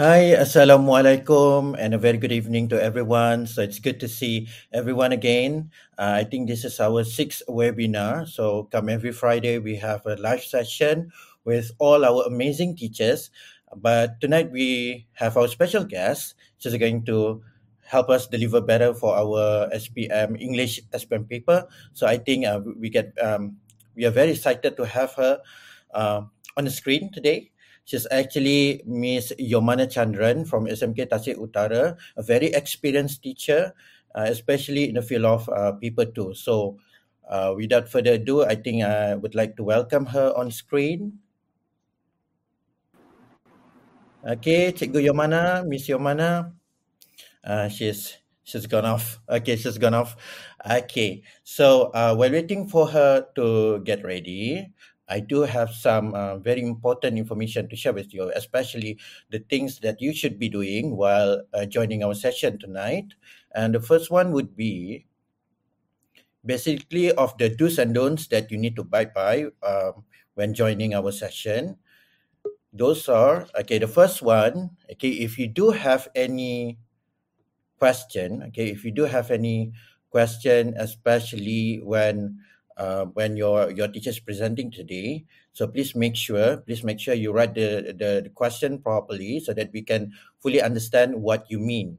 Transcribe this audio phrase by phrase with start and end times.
[0.00, 3.44] Hi, Assalamualaikum, and a very good evening to everyone.
[3.44, 5.68] So it's good to see everyone again.
[6.00, 8.24] Uh, I think this is our sixth webinar.
[8.24, 11.12] So come every Friday, we have a live session
[11.44, 13.28] with all our amazing teachers.
[13.76, 16.32] But tonight we have our special guest.
[16.56, 17.44] She's going to
[17.84, 21.68] help us deliver better for our SPM English SPM paper.
[21.92, 23.60] So I think uh, we get um,
[23.92, 25.44] we are very excited to have her
[25.92, 26.24] uh,
[26.56, 27.49] on the screen today.
[27.90, 33.74] She's actually Miss Yomana Chandran from SMK Tasek Utara, a very experienced teacher,
[34.14, 36.30] uh, especially in the field of uh, paper two.
[36.38, 36.78] So,
[37.26, 41.18] uh, without further ado, I think I would like to welcome her on screen.
[44.22, 46.54] Okay, Cikgu Yomana, Miss Yomana.
[47.42, 49.18] Uh, she's she's gone off.
[49.26, 50.14] Okay, she's gone off.
[50.62, 54.70] Okay, so uh, we're waiting for her to get ready.
[55.10, 58.98] I do have some uh, very important information to share with you, especially
[59.30, 63.12] the things that you should be doing while uh, joining our session tonight.
[63.52, 65.06] And the first one would be
[66.46, 70.04] basically of the do's and don'ts that you need to buy by um,
[70.34, 71.76] when joining our session.
[72.72, 73.78] Those are okay.
[73.78, 76.78] The first one, okay, if you do have any
[77.82, 79.72] question, okay, if you do have any
[80.10, 82.38] question, especially when
[82.80, 85.28] uh, when your your teacher is presenting today.
[85.52, 89.52] So please make sure, please make sure you write the, the, the question properly so
[89.52, 91.98] that we can fully understand what you mean.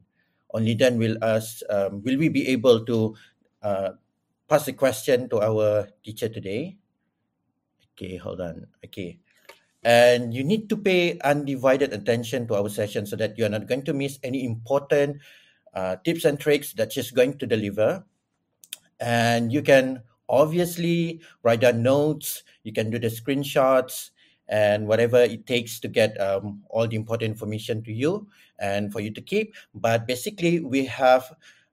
[0.50, 3.14] Only then will us um, will we be able to
[3.62, 3.90] uh,
[4.50, 6.76] pass the question to our teacher today.
[7.94, 8.66] Okay, hold on.
[8.84, 9.22] Okay.
[9.84, 13.66] And you need to pay undivided attention to our session so that you are not
[13.66, 15.18] going to miss any important
[15.74, 18.04] uh, tips and tricks that she's going to deliver.
[19.00, 24.10] And you can obviously write down notes you can do the screenshots
[24.48, 28.26] and whatever it takes to get um, all the important information to you
[28.58, 29.54] and for you to keep.
[29.74, 31.24] But basically we have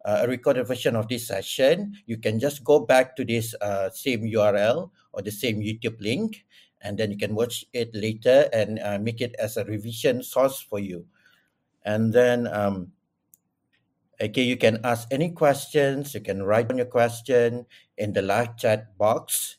[0.05, 1.97] uh, a recorded version of this session.
[2.05, 6.45] You can just go back to this uh, same url or the same youtube link
[6.81, 10.61] and then you can watch it later and uh, make it as a revision source
[10.61, 11.05] for you.
[11.83, 12.91] And then um,
[14.21, 16.13] Okay, you can ask any questions.
[16.13, 17.65] You can write on your question
[17.97, 19.57] in the live chat box.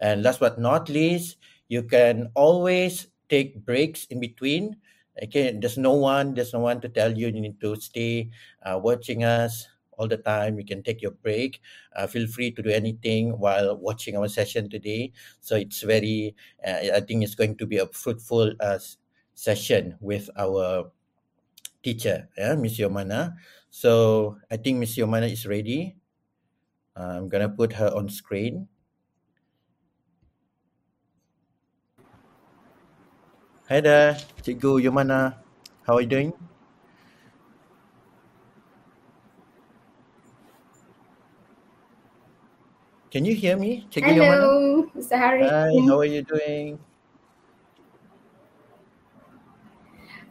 [0.00, 4.76] And last but not least, you can always take breaks in between.
[5.22, 8.28] Okay, there's no one, there's no one to tell you you need to stay
[8.64, 10.58] uh, watching us all the time.
[10.58, 11.60] You can take your break.
[11.96, 15.12] Uh, feel free to do anything while watching our session today.
[15.40, 16.34] So it's very,
[16.66, 18.78] uh, I think it's going to be a fruitful uh,
[19.34, 20.90] session with our
[21.82, 23.34] teacher, yeah, Miss Yomana.
[23.72, 25.96] So I think Miss Yomana is ready.
[26.96, 28.68] Uh, I'm gonna put her on screen.
[33.68, 35.42] Hi there, Cikgu Yomana.
[35.82, 36.32] How are you doing?
[43.12, 44.40] Can you hear me, Cikgu Yomana?
[44.42, 45.16] Hello, Mr.
[45.16, 45.48] Harry.
[45.48, 46.78] Hi, how are you doing?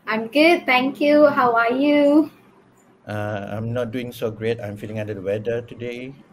[0.08, 1.28] I'm good, thank you.
[1.28, 2.30] How are you?
[3.06, 4.60] Uh, I'm not doing so great.
[4.60, 6.26] I'm feeling under the weather today.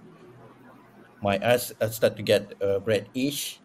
[1.20, 3.62] My eyes uh, start to get uh, reddish.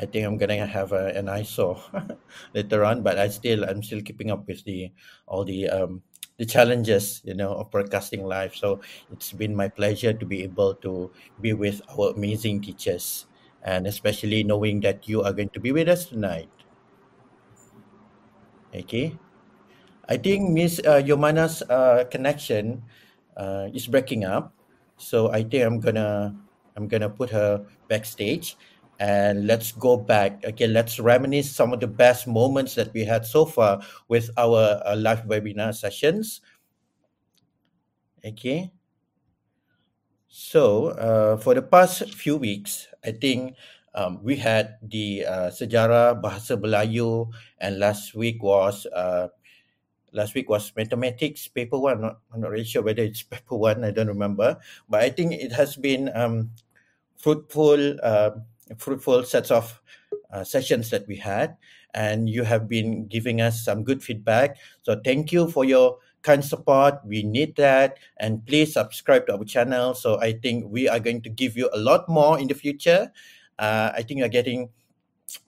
[0.00, 1.82] I think I'm gonna have a, an eye sore
[2.54, 4.92] later on, but I still I'm still keeping up with the
[5.26, 6.02] all the um,
[6.38, 8.54] the challenges you know of broadcasting live.
[8.56, 13.26] So it's been my pleasure to be able to be with our amazing teachers,
[13.62, 16.52] and especially knowing that you are going to be with us tonight.
[18.74, 19.18] Okay.
[20.08, 22.82] I think Miss uh, Yomana's uh, connection
[23.36, 24.54] uh, is breaking up,
[24.96, 26.34] so I think I'm gonna
[26.76, 28.56] I'm gonna put her backstage,
[28.98, 30.44] and let's go back.
[30.44, 34.80] Okay, let's reminisce some of the best moments that we had so far with our
[34.86, 36.40] uh, live webinar sessions.
[38.24, 38.70] Okay.
[40.28, 43.56] So uh, for the past few weeks, I think
[43.94, 49.28] um, we had the uh, sejarah bahasa Melayu, and last week was uh,
[50.16, 52.00] last week was mathematics paper one.
[52.00, 53.84] Not, I'm not really sure whether it's paper one.
[53.84, 54.58] I don't remember,
[54.88, 56.50] but I think it has been um,
[57.16, 58.30] fruitful, uh,
[58.78, 59.80] fruitful sets of
[60.32, 61.56] uh, sessions that we had,
[61.94, 64.56] and you have been giving us some good feedback.
[64.82, 66.98] So thank you for your kind support.
[67.04, 69.94] We need that, and please subscribe to our channel.
[69.94, 73.12] So I think we are going to give you a lot more in the future.
[73.58, 74.70] Uh, I think you're getting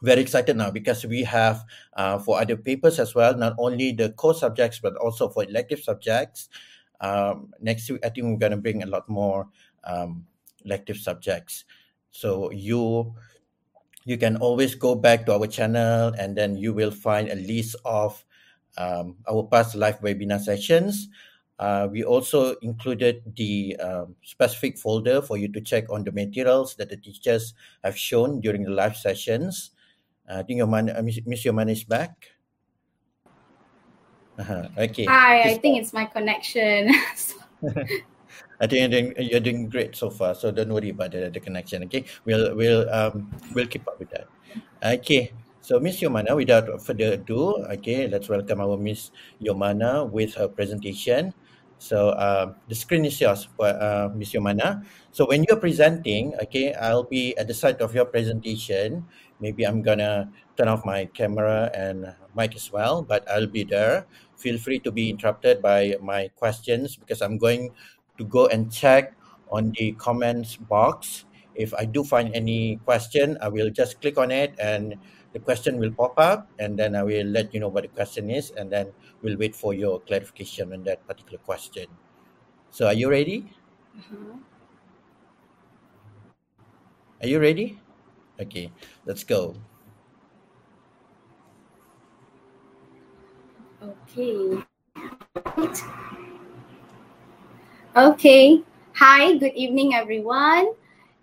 [0.03, 1.65] very excited now because we have
[1.95, 5.81] uh, for other papers as well, not only the core subjects but also for elective
[5.81, 6.49] subjects.
[7.01, 9.49] Um, next week, I think we're going to bring a lot more
[9.85, 10.27] um,
[10.65, 11.65] elective subjects.
[12.11, 13.15] So you
[14.05, 17.77] you can always go back to our channel and then you will find a list
[17.85, 18.25] of
[18.79, 21.09] um, our past live webinar sessions.
[21.59, 26.77] Uh, we also included the um, specific folder for you to check on the materials
[26.77, 29.73] that the teachers have shown during the live sessions.
[30.31, 32.31] Uh, I think Yomana, uh, Miss, Yomana is back.
[34.39, 34.69] Uh-huh.
[34.79, 35.05] Okay.
[35.07, 36.95] Hi, I think it's my connection.
[38.61, 41.41] I think you're doing, you're doing great so far, so don't worry about the, the
[41.41, 41.83] connection.
[41.85, 44.27] Okay, we'll we'll um we'll keep up with that.
[44.83, 49.11] Okay, so Miss Yomana, without further ado, okay, let's welcome our Miss
[49.43, 51.35] Yomana with her presentation.
[51.79, 54.83] So uh, the screen is yours, uh, Miss Yomana.
[55.13, 59.07] So when you're presenting, okay, I'll be at the side of your presentation.
[59.41, 64.07] Maybe I'm gonna turn off my camera and mic as well, but I'll be there.
[64.37, 67.71] Feel free to be interrupted by my questions because I'm going
[68.19, 69.15] to go and check
[69.51, 71.25] on the comments box.
[71.55, 74.95] If I do find any question, I will just click on it and
[75.33, 78.31] the question will pop up and then I will let you know what the question
[78.31, 78.93] is and then
[79.23, 81.87] we'll wait for your clarification on that particular question.
[82.71, 83.51] So are you ready?
[83.97, 84.41] Mhm.
[87.21, 87.79] Are you ready?
[88.41, 88.71] Okay,
[89.05, 89.57] let's go.
[93.83, 94.63] Okay.
[97.97, 98.63] Okay.
[98.95, 100.75] Hi, good evening, everyone.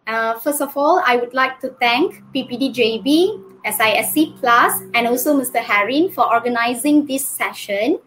[0.08, 5.60] Uh, first of all, I would like to thank PPDJB, SISC Plus, and also Mr.
[5.60, 8.00] Harin for organizing this session.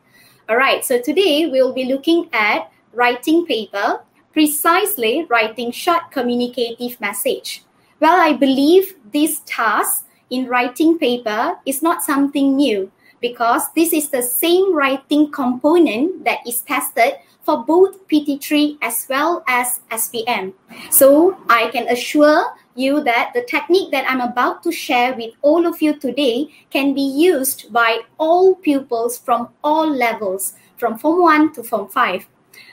[0.49, 4.01] All right, so today we'll be looking at writing paper,
[4.33, 7.65] precisely writing short communicative message.
[8.01, 12.91] Well, I believe this task in writing paper is not something new
[13.21, 19.43] because this is the same writing component that is tested for both PT3 as well
[19.49, 20.53] as SPM.
[20.91, 25.67] So I can assure you that the technique that I'm about to share with all
[25.67, 31.53] of you today can be used by all pupils from all levels, from Form 1
[31.55, 32.27] to Form 5.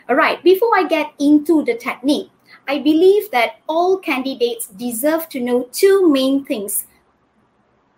[0.09, 2.29] All right, before I get into the technique,
[2.67, 6.85] I believe that all candidates deserve to know two main things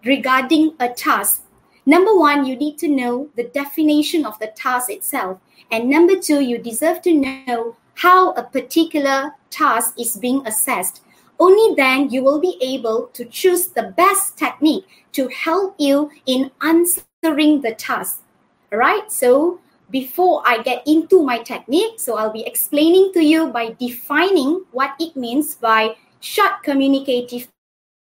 [0.04, 1.44] regarding a task
[1.88, 5.40] Number one, you need to know the definition of the task itself.
[5.72, 11.02] And number two, you deserve to know how a particular task is being assessed.
[11.40, 16.52] Only then you will be able to choose the best technique to help you in
[16.62, 18.24] answering the task.
[18.72, 19.12] All right.
[19.12, 24.66] So before I get into my technique, so I'll be explaining to you by defining
[24.72, 27.48] what it means by short communicative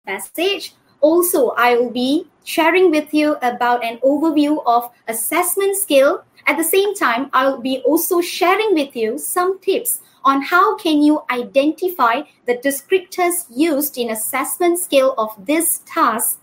[0.05, 0.73] message.
[1.01, 6.23] Also, I will be sharing with you about an overview of assessment skill.
[6.47, 11.01] At the same time, I'll be also sharing with you some tips on how can
[11.01, 16.41] you identify the descriptors used in assessment scale of this task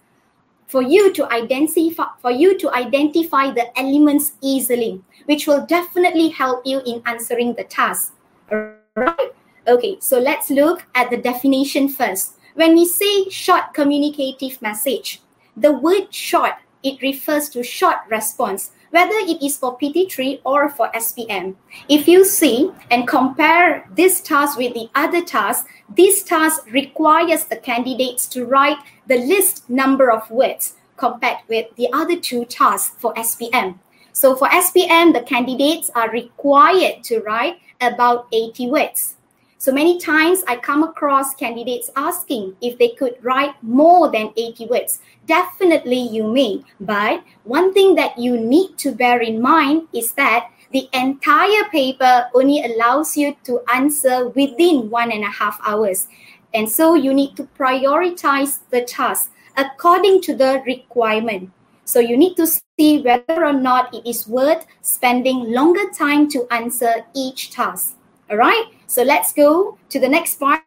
[0.66, 6.62] for you to identify for you to identify the elements easily which will definitely help
[6.64, 8.14] you in answering the task.
[8.50, 9.30] All right
[9.68, 12.38] okay so let's look at the definition first.
[12.54, 15.20] When we say short communicative message
[15.56, 20.88] the word short, it refers to short response, whether it is for PT3 or for
[20.94, 21.56] SPM.
[21.88, 27.56] If you see and compare this task with the other task, this task requires the
[27.56, 33.12] candidates to write the list number of words compared with the other two tasks for
[33.14, 33.80] SPM.
[34.12, 39.16] So for SPM, the candidates are required to write about 80 words.
[39.64, 44.66] So many times I come across candidates asking if they could write more than 80
[44.66, 45.00] words.
[45.24, 50.50] Definitely you may, but one thing that you need to bear in mind is that
[50.72, 56.08] the entire paper only allows you to answer within one and a half hours.
[56.52, 61.50] And so you need to prioritize the task according to the requirement.
[61.86, 66.46] So you need to see whether or not it is worth spending longer time to
[66.50, 67.96] answer each task.
[68.28, 68.73] All right.
[68.86, 70.62] So let's go to the next part,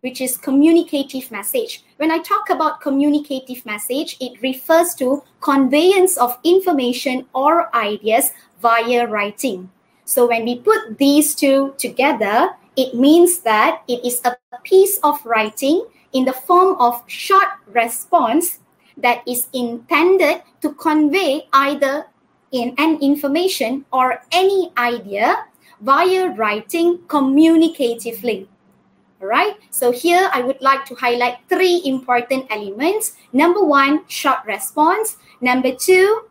[0.00, 1.84] which is communicative message.
[1.96, 9.06] When I talk about communicative message, it refers to conveyance of information or ideas via
[9.06, 9.70] writing.
[10.04, 15.24] So when we put these two together, it means that it is a piece of
[15.24, 18.60] writing in the form of short response
[18.96, 22.06] that is intended to convey either
[22.52, 25.44] in an information or any idea
[25.80, 28.46] via writing communicatively.
[29.20, 33.16] All right, so here I would like to highlight three important elements.
[33.32, 35.16] Number one, short response.
[35.40, 36.28] Number two,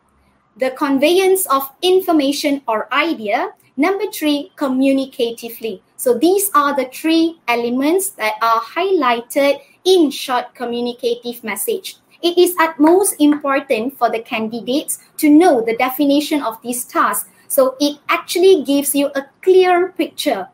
[0.56, 3.52] the conveyance of information or idea.
[3.76, 5.80] Number three, communicatively.
[5.96, 11.96] So these are the three elements that are highlighted in short communicative message.
[12.22, 17.28] it is at most important for the candidates to know the definition of these tasks.
[17.48, 20.48] So it actually gives you a clear picture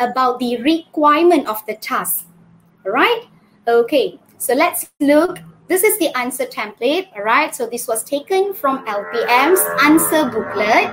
[0.00, 2.26] about the requirement of the task.
[2.84, 3.24] Right?
[3.66, 5.38] Okay, so let's look.
[5.66, 7.54] This is the answer template, all right?
[7.54, 10.92] So this was taken from LPM's answer booklet.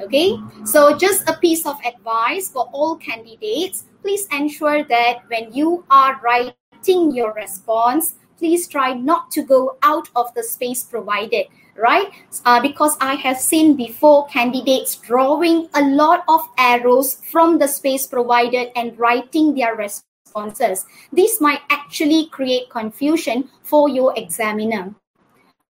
[0.00, 3.84] Okay, so just a piece of advice for all candidates.
[4.00, 10.08] Please ensure that when you are writing your response, please try not to go out
[10.16, 11.46] of the space provided
[11.76, 12.10] right?
[12.44, 18.06] Uh, because i have seen before candidates drawing a lot of arrows from the space
[18.06, 20.86] provided and writing their responses.
[21.12, 24.94] This might actually create confusion for your examiner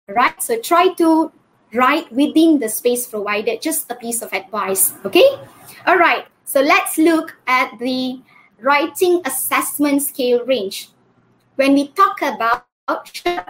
[0.07, 0.41] right?
[0.41, 1.31] So try to
[1.73, 5.27] write within the space provided just a piece of advice okay?
[5.87, 8.21] All right so let's look at the
[8.61, 10.89] writing assessment scale range.
[11.55, 12.65] When we talk about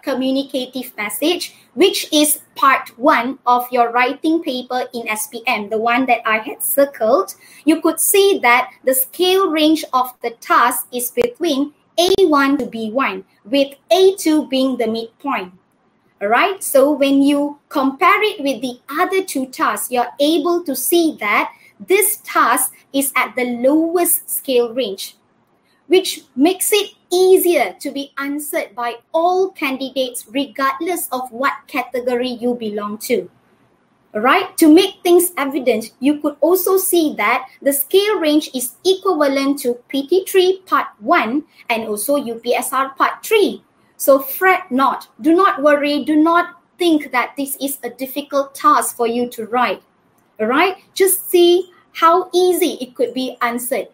[0.03, 6.21] communicative message, which is part one of your writing paper in SPM, the one that
[6.25, 11.73] I had circled, you could see that the scale range of the task is between
[11.97, 15.53] A1 to B1, with A2 being the midpoint.
[16.21, 20.75] All right, so when you compare it with the other two tasks, you're able to
[20.75, 25.17] see that this task is at the lowest scale range
[25.87, 32.55] which makes it easier to be answered by all candidates, regardless of what category you
[32.55, 33.29] belong to.
[34.13, 34.55] Right?
[34.57, 39.77] To make things evident, you could also see that the scale range is equivalent to
[39.93, 43.61] PT3 Part 1 and also UPSR Part 3.
[43.97, 48.95] So fret not, do not worry, do not think that this is a difficult task
[48.95, 49.81] for you to write.
[50.39, 50.77] All right?
[50.93, 53.87] Just see how easy it could be answered.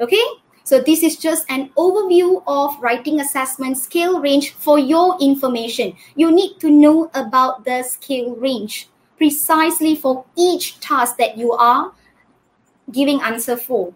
[0.00, 0.24] Okay?
[0.64, 5.94] So this is just an overview of writing assessment scale range for your information.
[6.14, 11.92] You need to know about the scale range precisely for each task that you are
[12.92, 13.92] giving answer for.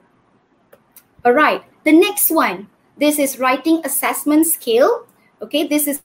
[1.25, 2.69] All right, the next one,
[2.99, 5.07] this is writing assessment scale.
[5.41, 6.03] Okay, this is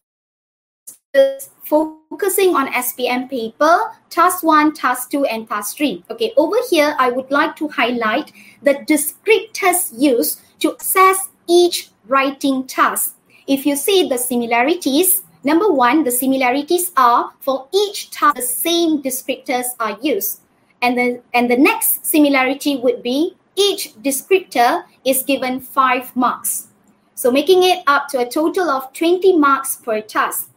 [1.64, 6.04] focusing on SPM paper, task 1, task 2, and task 3.
[6.10, 12.66] Okay, over here, I would like to highlight the descriptors used to assess each writing
[12.68, 13.16] task.
[13.48, 19.02] If you see the similarities, number one, the similarities are for each task, the same
[19.02, 20.42] descriptors are used.
[20.82, 26.68] And the, and the next similarity would be each descriptor is given five marks.
[27.16, 30.50] So making it up to a total of 20 marks per task.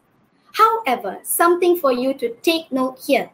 [0.52, 3.30] However, something for you to take note here.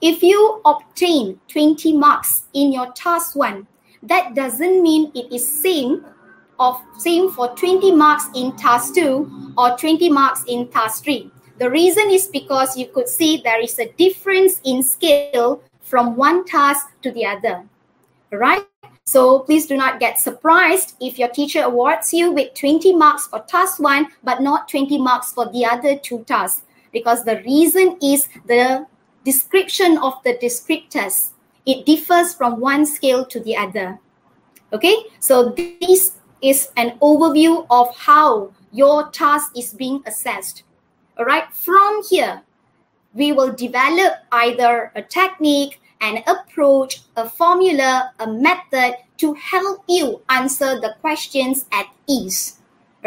[0.00, 3.66] If you obtain 20 marks in your task one,
[4.02, 6.04] that doesn't mean it is same
[6.58, 11.68] of same for 20 marks in task 2 or 20 marks in task 3 the
[11.68, 16.86] reason is because you could see there is a difference in scale from one task
[17.02, 17.64] to the other.
[18.30, 18.64] Right
[19.04, 23.40] so please do not get surprised if your teacher awards you with 20 marks for
[23.40, 26.62] task 1 but not 20 marks for the other two tasks.
[26.92, 28.86] Because the reason is the
[29.24, 31.30] description of the descriptors
[31.66, 33.98] it differs from one scale to the other.
[34.72, 36.12] Okay, so this
[36.42, 40.62] is an overview of how your task is being assessed.
[41.18, 42.42] All right, from here,
[43.14, 50.20] we will develop either a technique, an approach, a formula, a method to help you
[50.28, 52.57] answer the questions at ease.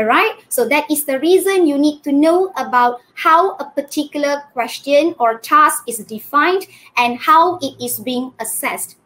[0.01, 0.33] All right.
[0.49, 5.37] So that is the reason you need to know about how a particular question or
[5.37, 6.65] task is defined
[6.97, 8.97] and how it is being assessed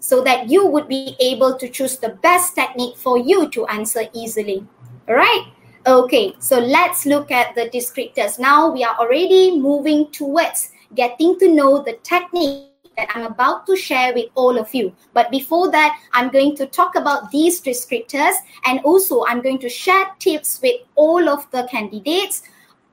[0.00, 4.02] so that you would be able to choose the best technique for you to answer
[4.12, 4.66] easily.
[5.08, 5.46] All right.
[5.86, 6.34] Okay.
[6.40, 8.40] So let's look at the descriptors.
[8.40, 12.69] Now we are already moving towards getting to know the technique
[13.00, 14.92] that I'm about to share with all of you.
[15.14, 19.68] But before that, I'm going to talk about these descriptors and also I'm going to
[19.68, 22.42] share tips with all of the candidates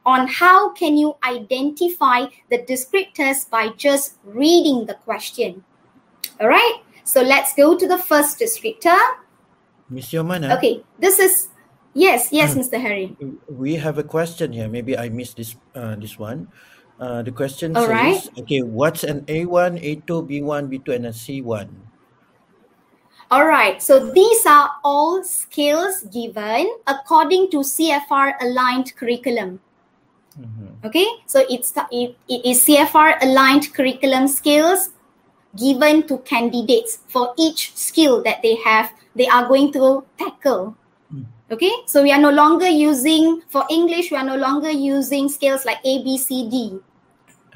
[0.06, 5.64] on how can you identify the descriptors by just reading the question.
[6.40, 8.98] All right, so let's go to the first descriptor.
[9.90, 10.56] Miss Yomana.
[10.56, 11.50] Okay, this is
[11.94, 12.80] yes, yes, Mr.
[12.80, 13.18] Harry.
[13.50, 14.70] We have a question here.
[14.70, 16.48] Maybe I missed this uh, this one.
[17.00, 18.40] Uh, the question All says, right.
[18.40, 21.70] okay, what's an A1, A2, B1, B2, and a C1?
[23.30, 29.60] All right, so these are all skills given according to CFR aligned curriculum.
[30.40, 30.86] Mhm.
[30.86, 34.90] Okay, so it's it, it is CFR aligned curriculum skills
[35.58, 40.78] given to candidates for each skill that they have they are going to tackle.
[41.50, 45.64] Okay, so we are no longer using, for English, we are no longer using scales
[45.64, 46.78] like A, B, C, D.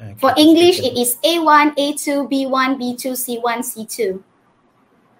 [0.02, 0.14] Okay.
[0.18, 4.18] For English, it is A1, A2, B1, B2, C1, C2.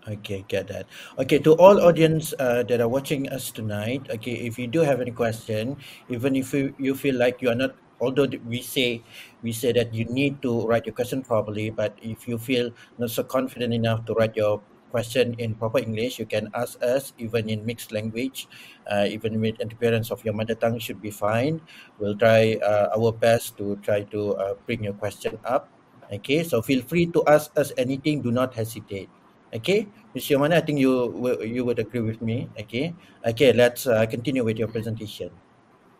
[0.09, 0.87] Okay, get that.
[1.19, 5.01] Okay, to all audience uh, that are watching us tonight, okay, if you do have
[5.01, 5.77] any question,
[6.09, 9.01] even if you, you feel like you are not, although we say
[9.43, 13.11] we say that you need to write your question properly, but if you feel not
[13.11, 14.61] so confident enough to write your
[14.93, 18.47] question in proper English, you can ask us even in mixed language,
[18.93, 21.65] uh, even with interference of your mother tongue should be fine.
[21.99, 25.73] We'll try uh, our best to try to uh, bring your question up.
[26.13, 28.21] Okay, so feel free to ask us anything.
[28.21, 29.09] Do not hesitate.
[29.57, 30.37] Okay, Mr.
[30.37, 31.09] Yomana, I think you
[31.41, 32.53] you would agree with me.
[32.61, 32.93] Okay,
[33.25, 35.33] okay, let's uh, continue with your presentation.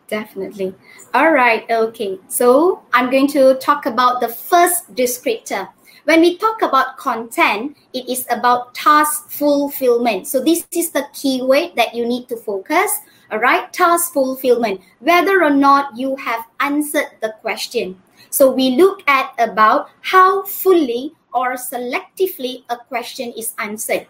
[0.07, 0.75] Definitely.
[1.13, 1.65] All right.
[1.69, 2.19] Okay.
[2.27, 5.69] So I'm going to talk about the first descriptor.
[6.05, 10.27] When we talk about content, it is about task fulfillment.
[10.27, 12.99] So this is the keyword that you need to focus.
[13.31, 13.71] All right.
[13.71, 14.81] Task fulfillment.
[14.99, 18.01] Whether or not you have answered the question.
[18.29, 24.07] So we look at about how fully or selectively a question is answered.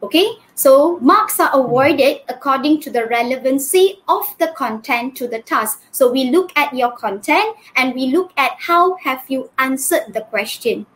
[0.00, 5.82] Okay, so marks are awarded according to the relevancy of the content to the task.
[5.90, 10.20] So we look at your content and we look at how have you answered the
[10.20, 10.86] question.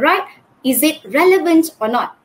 [0.00, 0.26] Right?
[0.64, 2.16] Is it relevant or not?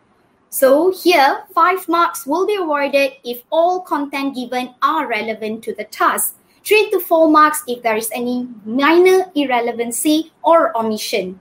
[0.50, 5.86] So here, five marks will be awarded if all content given are relevant to the
[5.86, 6.36] task.
[6.64, 11.40] Three to four marks if there is any minor irrelevancy or omission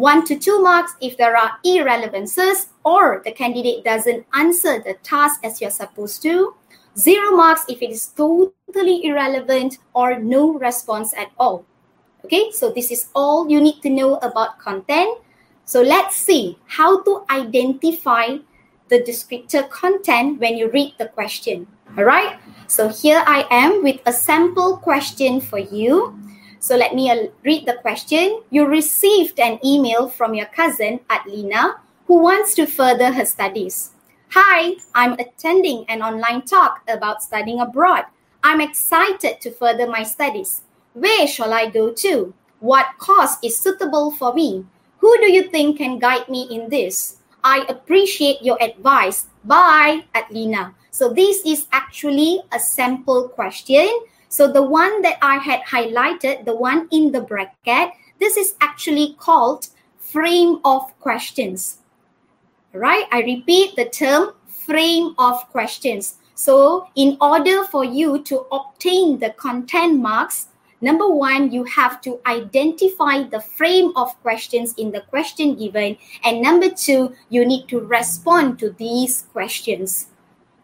[0.00, 5.44] one to two marks if there are irrelevances or the candidate doesn't answer the task
[5.44, 6.54] as you're supposed to,
[6.96, 11.66] zero marks if it is totally irrelevant or no response at all.
[12.24, 15.18] Okay, so this is all you need to know about content.
[15.70, 18.42] So let's see how to identify
[18.88, 21.68] the descriptor content when you read the question.
[21.96, 26.18] All right, so here I am with a sample question for you.
[26.58, 28.42] So let me uh, read the question.
[28.50, 31.78] You received an email from your cousin, Adlina,
[32.08, 33.92] who wants to further her studies.
[34.30, 38.06] Hi, I'm attending an online talk about studying abroad.
[38.42, 40.62] I'm excited to further my studies.
[40.94, 42.34] Where shall I go to?
[42.58, 44.66] What course is suitable for me?
[45.00, 47.16] Who do you think can guide me in this?
[47.42, 49.26] I appreciate your advice.
[49.44, 50.74] Bye, Adlina.
[50.90, 53.88] So this is actually a sample question
[54.30, 59.16] so the one that I had highlighted, the one in the bracket, this is actually
[59.18, 59.66] called
[59.98, 61.78] frame of questions.
[62.72, 63.06] Right?
[63.10, 66.18] I repeat the term frame of questions.
[66.36, 70.46] So in order for you to obtain the content marks,
[70.80, 75.96] number one, you have to identify the frame of questions in the question given.
[76.24, 80.08] And number two, you need to respond to these questions.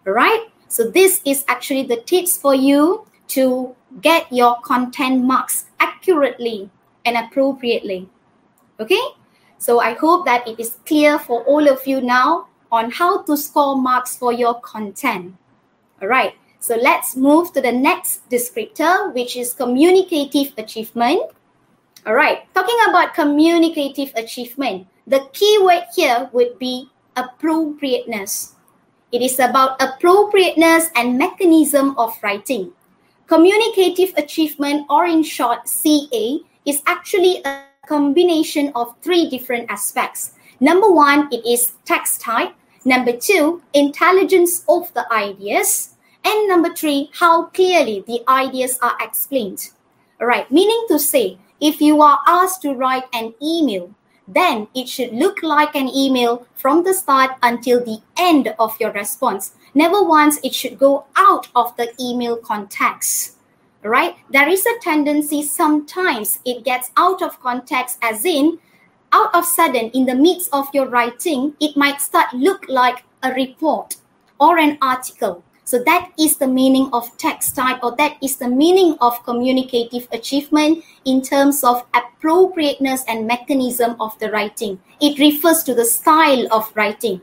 [0.06, 0.46] All right?
[0.68, 6.70] So this is actually the tips for you to get your content marks accurately
[7.04, 8.08] and appropriately.
[8.80, 9.02] Okay?
[9.58, 13.36] So I hope that it is clear for all of you now on how to
[13.36, 15.34] score marks for your content.
[16.02, 16.34] All right.
[16.60, 21.30] So let's move to the next descriptor, which is communicative achievement.
[22.06, 22.46] All right.
[22.54, 28.54] Talking about communicative achievement, the key word here would be appropriateness.
[29.12, 32.72] It is about appropriateness and mechanism of writing.
[33.26, 40.32] Communicative achievement, or in short, CA, is actually a combination of three different aspects.
[40.60, 42.54] Number one, it is text type.
[42.84, 45.95] Number two, intelligence of the ideas.
[46.26, 49.70] And number three, how clearly the ideas are explained.
[50.20, 53.94] All right, meaning to say, if you are asked to write an email,
[54.26, 58.90] then it should look like an email from the start until the end of your
[58.90, 59.54] response.
[59.72, 63.36] Never once it should go out of the email context.
[63.82, 64.16] Right?
[64.28, 68.58] There is a tendency sometimes it gets out of context, as in,
[69.12, 73.32] out of sudden, in the midst of your writing, it might start look like a
[73.32, 73.94] report
[74.40, 75.44] or an article.
[75.66, 80.06] So that is the meaning of text type, or that is the meaning of communicative
[80.12, 84.78] achievement in terms of appropriateness and mechanism of the writing.
[85.00, 87.20] It refers to the style of writing.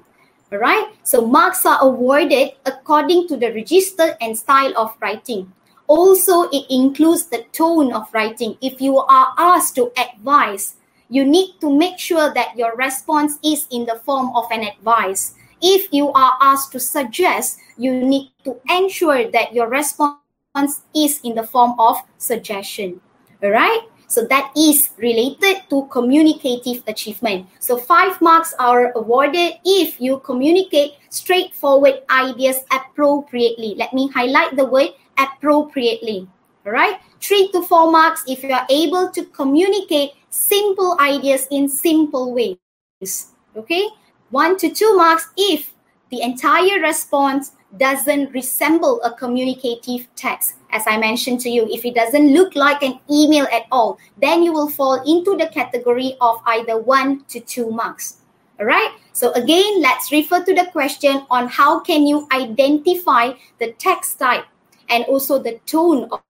[0.52, 0.92] All right.
[1.04, 5.54] So marks are awarded according to the register and style of writing.
[5.88, 8.58] Also, it includes the tone of writing.
[8.62, 10.76] If you are asked to advise,
[11.08, 15.36] you need to make sure that your response is in the form of an advice.
[15.64, 21.36] If you are asked to suggest, you need to ensure that your response is in
[21.36, 23.00] the form of suggestion.
[23.42, 23.80] All right.
[24.08, 27.48] So that is related to communicative achievement.
[27.60, 33.74] So five marks are awarded if you communicate straightforward ideas appropriately.
[33.76, 36.28] Let me highlight the word appropriately.
[36.66, 37.00] All right.
[37.22, 43.32] Three to four marks if you are able to communicate simple ideas in simple ways.
[43.56, 43.88] Okay.
[44.34, 45.76] One to two marks if
[46.10, 50.56] the entire response doesn't resemble a communicative text.
[50.72, 54.42] As I mentioned to you, if it doesn't look like an email at all, then
[54.42, 58.22] you will fall into the category of either one to two marks.
[58.60, 58.90] All right.
[59.12, 64.46] So again, let's refer to the question on how can you identify the text type
[64.90, 66.24] and also the tone of,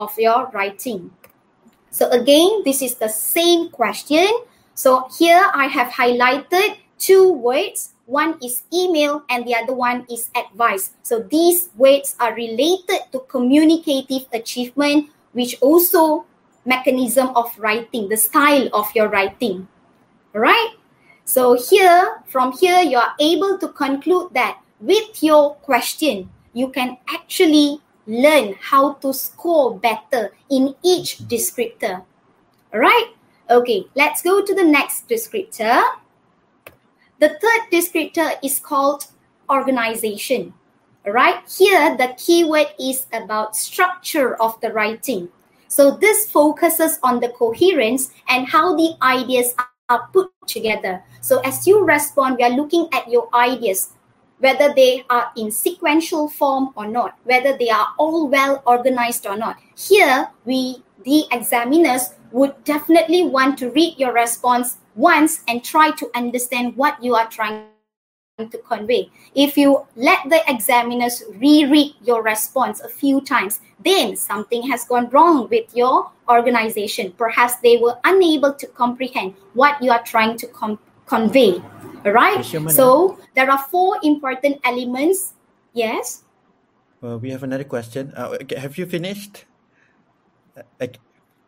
[0.00, 1.12] of your writing.
[1.90, 4.26] So again, this is the same question.
[4.74, 10.30] So here I have highlighted two words one is email and the other one is
[10.34, 10.94] advice.
[11.02, 16.24] So these words are related to communicative achievement, which also
[16.64, 19.66] mechanism of writing, the style of your writing.
[20.32, 20.74] Right?
[21.24, 26.96] So here, from here, you are able to conclude that with your question, you can
[27.08, 32.04] actually learn how to score better in each descriptor.
[32.72, 33.10] All right?
[33.50, 35.82] Okay, let's go to the next descriptor.
[37.18, 39.06] The third descriptor is called
[39.48, 40.52] organization.
[41.06, 45.28] Right here, the keyword is about structure of the writing.
[45.68, 49.54] So this focuses on the coherence and how the ideas
[49.88, 51.02] are put together.
[51.20, 53.94] So as you respond, we are looking at your ideas,
[54.38, 59.36] whether they are in sequential form or not, whether they are all well organized or
[59.36, 59.56] not.
[59.76, 66.10] Here, we, the examiners, would definitely want to read your response once and try to
[66.14, 67.66] understand what you are trying
[68.38, 69.10] to convey.
[69.34, 75.08] If you let the examiners reread your response a few times, then something has gone
[75.08, 77.12] wrong with your organization.
[77.16, 81.62] Perhaps they were unable to comprehend what you are trying to com- convey.
[82.04, 82.44] All right.
[82.44, 85.32] So there are four important elements.
[85.72, 86.24] Yes.
[87.00, 88.12] Well, we have another question.
[88.16, 89.44] Uh, have you finished?
[90.56, 90.88] Uh,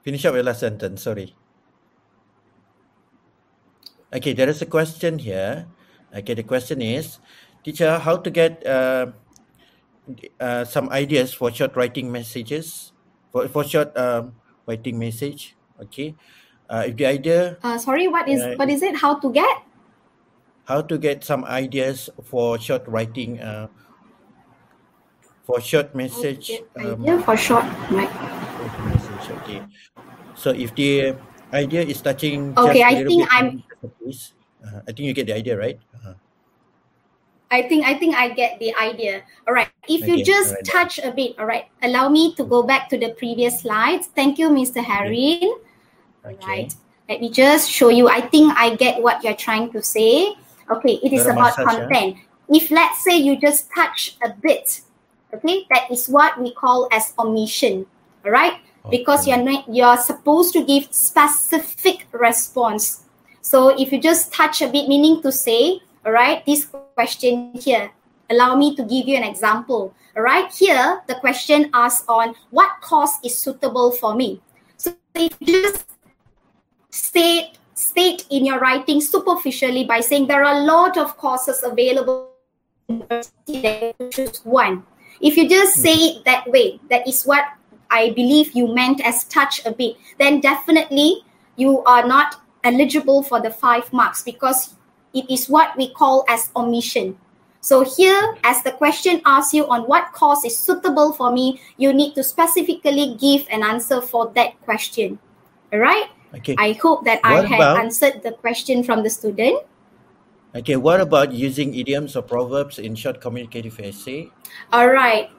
[0.08, 1.04] finish up your last sentence.
[1.04, 1.36] Sorry.
[4.08, 5.68] Okay, there is a question here.
[6.16, 7.20] Okay, the question is,
[7.60, 9.12] teacher, how to get uh,
[10.40, 12.96] uh, some ideas for short writing messages,
[13.28, 14.32] for, for short um,
[14.64, 15.52] writing message.
[15.76, 16.16] Okay,
[16.72, 17.60] uh, if the idea.
[17.60, 18.96] Uh, sorry, what is uh, what is it?
[18.96, 19.60] How to get?
[20.64, 23.44] How to get some ideas for short writing.
[23.44, 23.68] Uh,
[25.44, 26.64] for short message.
[26.80, 28.96] Um, idea for short, right?
[29.30, 29.62] Okay.
[30.34, 31.16] So if the
[31.52, 32.56] idea is touching.
[32.56, 35.78] Okay, I think I'm uh, I think you get the idea, right?
[35.94, 36.14] Uh-huh.
[37.50, 39.24] I think I think I get the idea.
[39.46, 39.68] All right.
[39.88, 40.64] If okay, you just right.
[40.64, 41.64] touch a bit, all right.
[41.82, 44.08] Allow me to go back to the previous slides.
[44.12, 44.84] Thank you, Mr.
[44.84, 45.40] Harry.
[46.24, 46.36] Okay.
[46.40, 46.74] All right.
[47.08, 48.08] Let me just show you.
[48.08, 50.36] I think I get what you're trying to say.
[50.68, 52.16] Okay, it is about massage, content.
[52.20, 52.56] Yeah?
[52.60, 54.82] If let's say you just touch a bit,
[55.32, 57.86] okay, that is what we call as omission.
[58.26, 58.60] All right.
[58.90, 63.04] Because you're not, you're supposed to give specific response
[63.48, 67.90] so if you just touch a bit, meaning to say, all right, this question here,
[68.28, 69.94] allow me to give you an example.
[70.14, 74.42] Right, here the question asks on what course is suitable for me.
[74.76, 75.86] So if you just
[76.90, 82.34] state state in your writing superficially by saying there are a lot of courses available,
[83.48, 84.82] choose one.
[85.22, 87.44] If you just say it that way, that is what
[87.90, 91.24] I believe you meant as touch a bit, then definitely
[91.56, 94.76] you are not eligible for the five marks because
[95.14, 97.18] it is what we call as omission.
[97.60, 101.92] So here, as the question asks you on what course is suitable for me, you
[101.92, 105.18] need to specifically give an answer for that question.
[105.72, 106.08] All right?
[106.36, 106.54] Okay.
[106.58, 109.64] I hope that what I have about, answered the question from the student.
[110.54, 114.30] Okay, what about using idioms or proverbs in short communicative essay?
[114.72, 115.30] All right.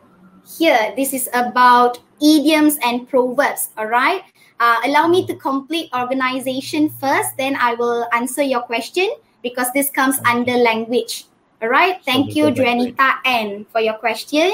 [0.58, 3.70] Here, this is about idioms and proverbs.
[3.78, 4.24] All right.
[4.60, 9.10] Uh, allow me to complete organization first, then I will answer your question
[9.42, 11.26] because this comes under language.
[11.62, 12.04] All right.
[12.04, 14.52] Thank so you, Juanita N, for your question.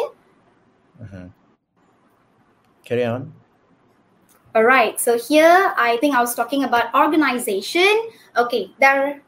[1.01, 1.25] Uh-huh.
[2.83, 3.33] Carry on.
[4.53, 4.99] All right.
[4.99, 8.09] So here, I think I was talking about organization.
[8.37, 8.71] Okay.
[8.79, 9.21] There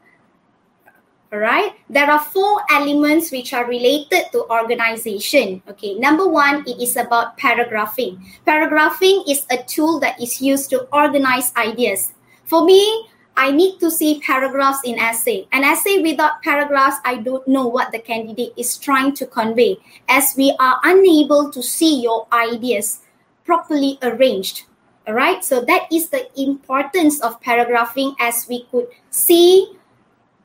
[1.30, 5.62] all right there are four elements which are related to organization.
[5.68, 8.16] Okay number one it is about paragraphing.
[8.46, 12.12] Paragraphing is a tool that is used to organize ideas.
[12.44, 15.46] For me i need to see paragraphs in essay.
[15.52, 19.76] An essay without paragraphs i don't know what the candidate is trying to convey
[20.08, 23.00] as we are unable to see your ideas
[23.44, 24.64] properly arranged.
[25.06, 29.77] All right, so that is the importance of paragraphing as we could see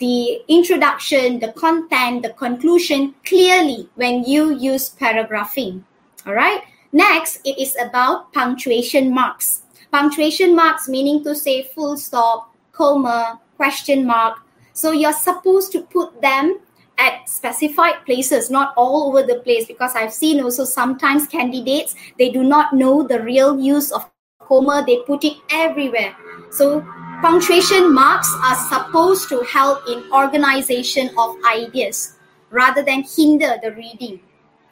[0.04, 5.86] the introduction, the content, the conclusion clearly when you use paragraphing.
[6.28, 6.62] All right,
[6.92, 9.62] next it is about punctuation marks.
[9.94, 14.39] Punctuation marks meaning to say full stop, comma, question mark.
[14.74, 16.60] So you're supposed to put them
[16.98, 22.30] at specified places, not all over the place, because I've seen also sometimes candidates they
[22.30, 26.13] do not know the real use of comma, they put it everywhere.
[26.52, 26.86] So
[27.23, 32.17] punctuation marks are supposed to help in organization of ideas
[32.49, 34.19] rather than hinder the reading.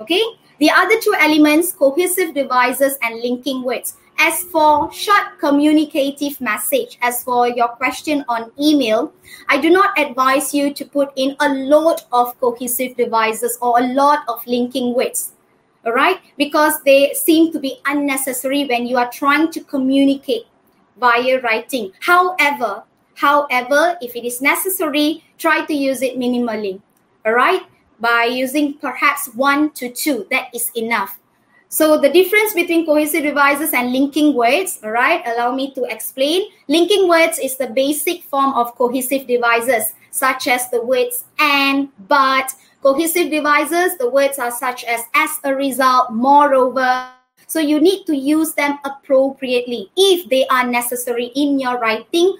[0.01, 0.21] Okay.
[0.59, 3.95] The other two elements, cohesive devices and linking words.
[4.19, 9.13] As for short communicative message, as for your question on email,
[9.47, 13.93] I do not advise you to put in a lot of cohesive devices or a
[13.93, 15.31] lot of linking words
[15.83, 20.43] all right because they seem to be unnecessary when you are trying to communicate
[20.97, 21.91] via writing.
[21.99, 22.83] However
[23.15, 26.81] however if it is necessary try to use it minimally.
[27.25, 27.61] All right
[27.99, 31.19] by using perhaps one to two that is enough.
[31.69, 36.49] So the difference between cohesive devices and linking words all right allow me to explain.
[36.67, 42.53] Linking words is the basic form of cohesive devices such as the words and but.
[42.81, 47.13] Cohesive devices, the words are such as as a result, moreover.
[47.51, 52.37] So you need to use them appropriately if they are necessary in your writing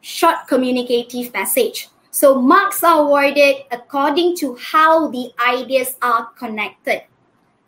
[0.00, 1.90] short communicative message.
[2.10, 7.02] So marks are awarded according to how the ideas are connected.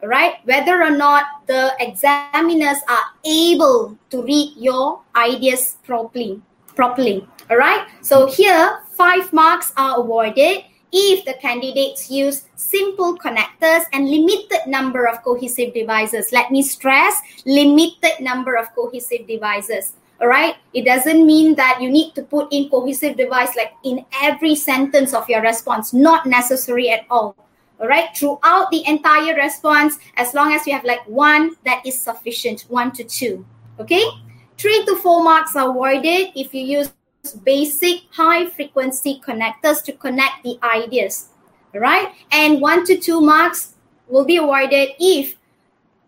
[0.02, 0.36] Right?
[0.44, 6.40] Whether or not the examiners are able to read your ideas properly.
[6.76, 7.28] Properly.
[7.50, 7.86] All right.
[8.00, 15.06] So here, five marks are awarded if the candidates use simple connectors and limited number
[15.06, 16.32] of cohesive devices.
[16.32, 19.92] Let me stress limited number of cohesive devices.
[20.20, 20.56] All right.
[20.74, 25.14] It doesn't mean that you need to put in cohesive device like in every sentence
[25.14, 25.94] of your response.
[25.94, 27.34] Not necessary at all.
[27.80, 28.14] All right.
[28.14, 32.66] Throughout the entire response, as long as you have like one, that is sufficient.
[32.68, 33.46] One to two.
[33.78, 34.04] Okay.
[34.58, 36.92] Three to four marks are awarded if you use
[37.44, 41.28] basic high frequency connectors to connect the ideas
[41.74, 43.74] right and one to two marks
[44.08, 45.36] will be awarded if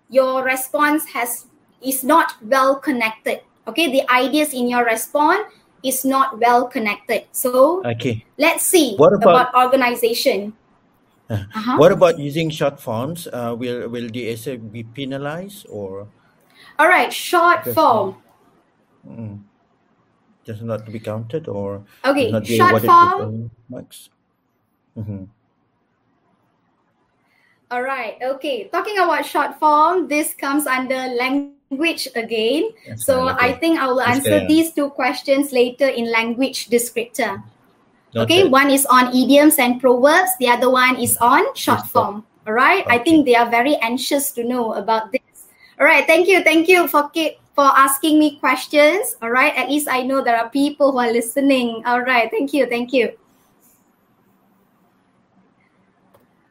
[0.08, 1.46] your response has
[1.82, 3.90] is not well connected okay?
[3.90, 5.46] The ideas in your response
[5.82, 7.26] is not well connected.
[7.32, 8.24] So okay.
[8.38, 10.54] let's see what about, about organization.
[11.30, 11.78] Uh-huh.
[11.78, 13.26] what about using short forms?
[13.26, 16.06] Uh, will will the essay be penalized or?
[16.78, 18.16] All right short form.
[19.06, 19.40] Mm
[20.44, 23.50] just not to be counted or okay not short form.
[23.68, 24.10] marks?
[24.96, 25.24] Mm-hmm.
[27.70, 32.68] all right okay talking about short form this comes under language again.
[32.86, 33.46] Yes, so okay.
[33.46, 37.42] i think i will answer these two questions later in language descriptor.
[38.14, 38.44] Okay.
[38.44, 42.26] okay one is on idioms and proverbs the other one is on short form.
[42.46, 42.96] All right okay.
[42.96, 45.48] i think they are very anxious to know about this.
[45.80, 47.08] All right thank you thank you for
[47.54, 49.16] for asking me questions.
[49.20, 49.54] All right.
[49.56, 51.82] At least I know there are people who are listening.
[51.86, 52.30] All right.
[52.30, 52.66] Thank you.
[52.66, 53.12] Thank you.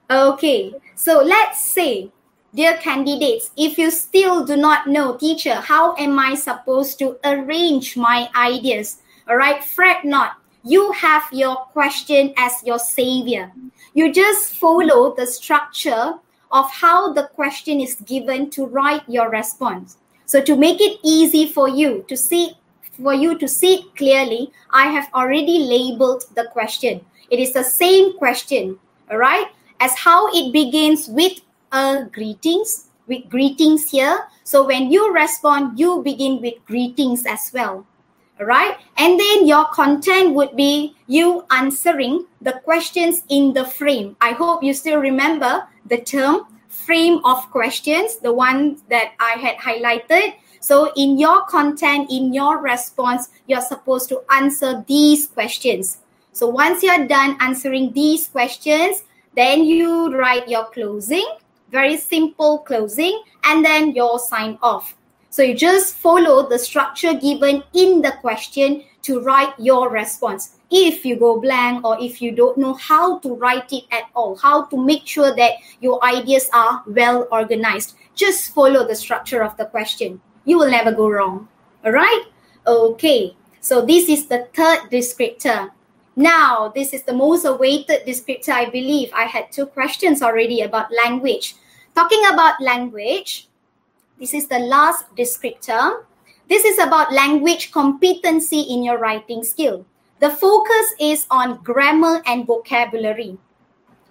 [0.10, 0.74] Okay.
[0.96, 2.12] So let's say,
[2.54, 7.98] dear candidates, if you still do not know, teacher, how am I supposed to arrange
[7.98, 8.98] my ideas?
[9.28, 9.64] All right.
[9.64, 10.38] Fret not.
[10.64, 13.52] You have your question as your savior.
[13.96, 16.14] You just follow the structure
[16.52, 19.98] of how the question is given to write your response.
[20.32, 22.56] So to make it easy for you to see
[23.04, 27.04] for you to see clearly, I have already labeled the question.
[27.30, 28.80] It is the same question,
[29.12, 29.48] all right?
[29.82, 31.42] As how it begins with
[31.74, 34.28] a greetings, with greetings here.
[34.46, 37.86] So when you respond, you begin with greetings as well.
[38.40, 38.78] All right.
[38.96, 44.16] And then your content would be you answering the questions in the frame.
[44.22, 46.48] I hope you still remember the term
[46.86, 50.36] frame of questions, the ones that I had highlighted.
[50.60, 55.98] So, in your content, in your response, you're supposed to answer these questions.
[56.34, 59.04] So, once you're done answering these questions,
[59.36, 61.26] then you write your closing,
[61.70, 64.96] very simple closing, and then your sign off.
[65.32, 71.06] So, you just follow the structure given in the question to write your response if
[71.06, 74.66] you go blank or if you don't know how to write it at all, how
[74.66, 77.96] to make sure that your ideas are well organized.
[78.16, 80.22] Just follow the structure of the question.
[80.46, 81.48] You will never go wrong.
[81.84, 82.24] All right?
[82.66, 83.36] Okay.
[83.60, 85.72] So this is the third descriptor.
[86.16, 89.12] Now, this is the most awaited descriptor, I believe.
[89.14, 91.56] I had two questions already about language.
[91.96, 93.48] Talking about language,
[94.22, 96.06] this is the last descriptor.
[96.48, 99.84] This is about language competency in your writing skill.
[100.20, 103.40] The focus is on grammar and vocabulary.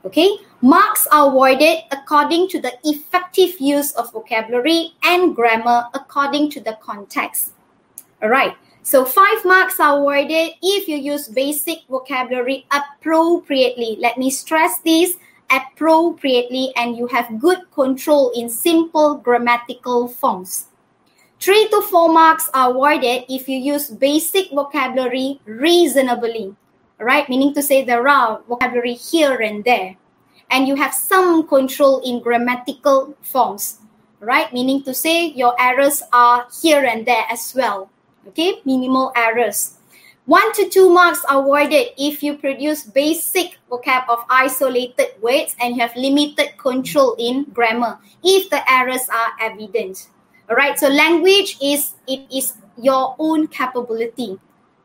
[0.04, 6.60] Okay, marks are awarded according to the effective use of vocabulary and grammar according to
[6.60, 7.52] the context.
[8.20, 13.96] All right, so five marks are awarded if you use basic vocabulary appropriately.
[14.00, 15.16] Let me stress this
[15.50, 20.66] appropriately and you have good control in simple grammatical forms.
[21.40, 26.54] Three to four marks are awarded if you use basic vocabulary reasonably,
[26.98, 27.28] right?
[27.28, 29.96] Meaning to say there are vocabulary here and there.
[30.50, 33.78] And you have some control in grammatical forms,
[34.20, 34.52] right?
[34.52, 37.88] Meaning to say your errors are here and there as well.
[38.28, 39.79] Okay, minimal errors.
[40.30, 45.74] One to two marks are awarded if you produce basic vocab of isolated words and
[45.74, 50.06] have limited control in grammar if the errors are evident.
[50.48, 54.38] All right, so language is it is your own capability,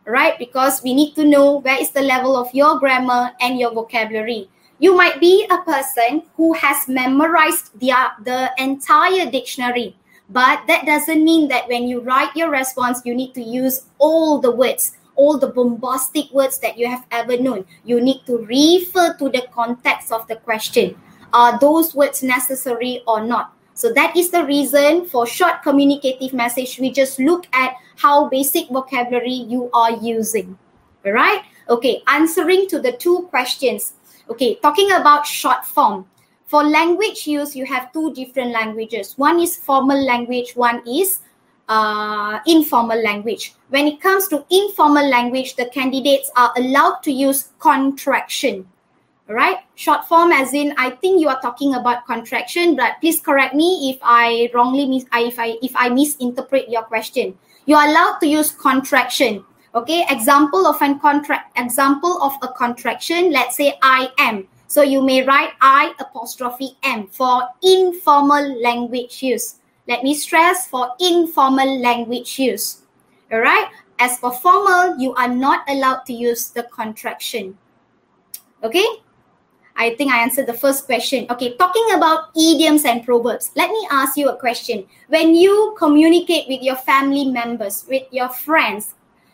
[0.07, 0.33] right?
[0.39, 4.49] Because we need to know where is the level of your grammar and your vocabulary.
[4.79, 9.95] You might be a person who has memorized the, the entire dictionary,
[10.27, 14.41] but that doesn't mean that when you write your response, you need to use all
[14.41, 17.65] the words, all the bombastic words that you have ever known.
[17.83, 20.95] You need to refer to the context of the question.
[21.33, 23.53] Are those words necessary or not?
[23.73, 26.79] So that is the reason for short communicative message.
[26.79, 30.57] We just look at how basic vocabulary you are using.
[31.05, 31.43] All right.
[31.69, 32.01] Okay.
[32.07, 33.93] Answering to the two questions.
[34.29, 34.55] Okay.
[34.55, 36.05] Talking about short form.
[36.45, 39.17] For language use, you have two different languages.
[39.17, 41.19] One is formal language, one is
[41.67, 43.53] uh, informal language.
[43.69, 48.67] When it comes to informal language, the candidates are allowed to use contraction.
[49.27, 49.57] Right?
[49.73, 53.89] Short form, as in, I think you are talking about contraction, but please correct me
[53.89, 57.35] if I wrongly mis- if I if I misinterpret your question.
[57.65, 59.43] You are allowed to use contraction.
[59.73, 63.31] Okay, example of an contract example of a contraction.
[63.31, 64.47] Let's say I am.
[64.67, 69.55] So you may write I apostrophe M for informal language use.
[69.87, 72.81] Let me stress for informal language use.
[73.31, 73.69] All right.
[73.99, 77.57] As for formal, you are not allowed to use the contraction.
[78.63, 78.85] Okay.
[79.77, 81.27] I think I answered the first question.
[81.29, 84.85] Okay, talking about idioms and proverbs, let me ask you a question.
[85.09, 88.93] When you communicate with your family members, with your friends,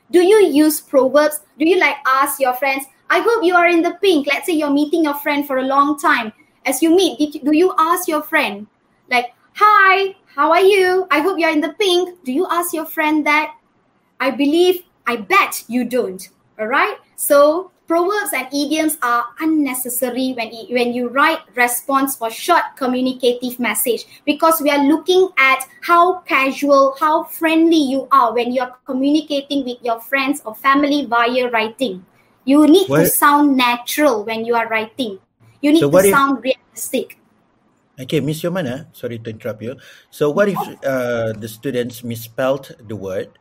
[0.10, 1.42] do you use proverbs?
[1.60, 4.26] Do you like ask your friends, I hope you are in the pink.
[4.26, 6.34] Let's say you're meeting your friend for a long time.
[6.66, 8.68] As you meet, you, do you ask your friend,
[9.10, 11.08] like, Hi, how are you?
[11.12, 12.24] I hope you're in the pink.
[12.24, 13.56] Do you ask your friend that?
[14.20, 16.28] I believe, I bet you don't.
[16.60, 16.96] All right.
[17.16, 24.06] So proverbs and idioms are unnecessary when, when you write response for short communicative message
[24.26, 29.78] because we are looking at how casual, how friendly you are when you're communicating with
[29.82, 32.06] your friends or family via writing.
[32.46, 33.00] You need what?
[33.00, 35.20] to sound natural when you are writing.
[35.62, 37.18] You need so to if, sound realistic.
[38.02, 39.78] Okay, Miss Yomana, sorry to interrupt you.
[40.10, 43.38] So what if uh, the students misspelled the word,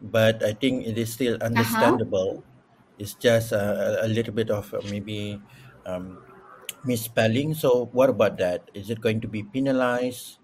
[0.00, 1.52] but I think it is still uh-huh.
[1.52, 2.40] understandable.
[2.40, 2.98] Uh-huh.
[2.98, 5.40] It's just a, a, little bit of uh, maybe
[5.84, 6.24] um,
[6.84, 7.52] misspelling.
[7.52, 8.70] So what about that?
[8.72, 10.38] Is it going to be penalized?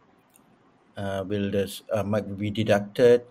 [0.97, 3.23] Uh, will this uh, might be deducted?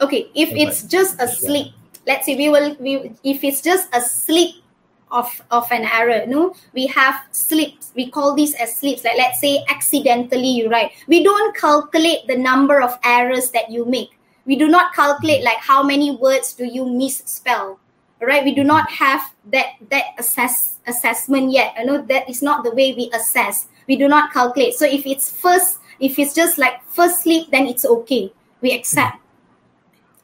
[0.00, 1.72] Okay, if it's just a slip,
[2.06, 4.63] let's say we will we if it's just a slip
[5.10, 6.54] of of an error no?
[6.72, 7.92] We have slips.
[7.94, 9.04] We call these as slips.
[9.04, 10.92] Like let's say accidentally you write.
[11.06, 14.18] We don't calculate the number of errors that you make.
[14.46, 17.78] We do not calculate like how many words do you misspell
[18.20, 19.20] right we do not have
[19.52, 22.00] that that assess assessment yet i know?
[22.00, 23.66] That is not the way we assess.
[23.86, 24.74] We do not calculate.
[24.74, 28.32] So if it's first if it's just like first slip then it's okay.
[28.60, 29.18] We accept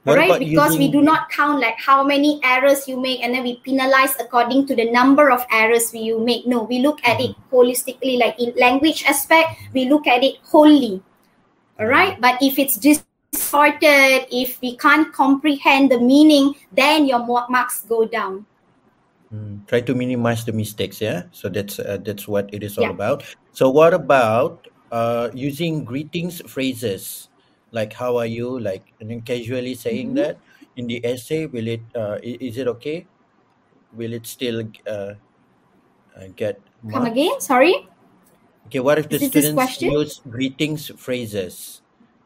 [0.05, 0.39] what right?
[0.39, 0.79] because using...
[0.81, 4.67] we do not count like how many errors you make and then we penalize according
[4.67, 6.47] to the number of errors you make.
[6.47, 7.57] No we look at it mm-hmm.
[7.57, 11.03] holistically like in language aspect we look at it wholly.
[11.79, 17.83] All right but if it's distorted if we can't comprehend the meaning then your marks
[17.83, 18.47] go down.
[19.33, 21.25] Mm, try to minimize the mistakes yeah?
[21.31, 22.91] So that's uh, that's what it is all yeah.
[22.91, 23.25] about.
[23.53, 27.30] So what about uh, using greetings phrases
[27.73, 28.59] like how are you?
[28.59, 30.17] Like and then casually saying mm-hmm.
[30.17, 30.39] that
[30.77, 33.07] in the essay will it uh, is it okay?
[33.93, 35.15] Will it still uh,
[36.17, 36.61] uh, get
[36.91, 37.41] come again?
[37.41, 37.89] Sorry?
[38.67, 41.83] Okay what if the students use greetings phrases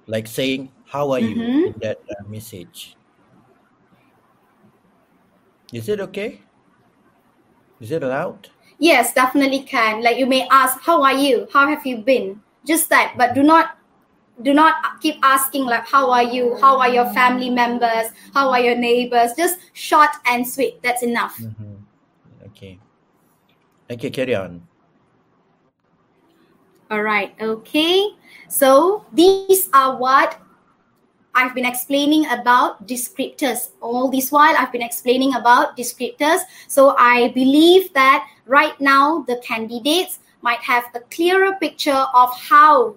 [0.06, 1.34] like saying how are you?
[1.34, 1.64] Mm-hmm.
[1.66, 2.96] in that uh, message.
[5.72, 6.40] Is it okay?
[7.80, 8.48] Is it allowed?
[8.78, 10.02] Yes definitely can.
[10.02, 11.48] Like you may ask how are you?
[11.52, 12.40] How have you been?
[12.64, 13.78] Just that but do not
[14.42, 18.60] do not keep asking like how are you how are your family members how are
[18.60, 21.74] your neighbors just short and sweet that's enough Mm-hmm.
[22.46, 22.78] Okay.
[23.90, 24.62] Okay, carry on.
[26.90, 28.10] all right okay
[28.48, 30.40] so these are what
[31.34, 33.70] I've been explaining about descriptors.
[33.80, 36.40] All this while, I've been explaining about descriptors.
[36.68, 42.94] So I believe that right now, the candidates might have a clearer picture of how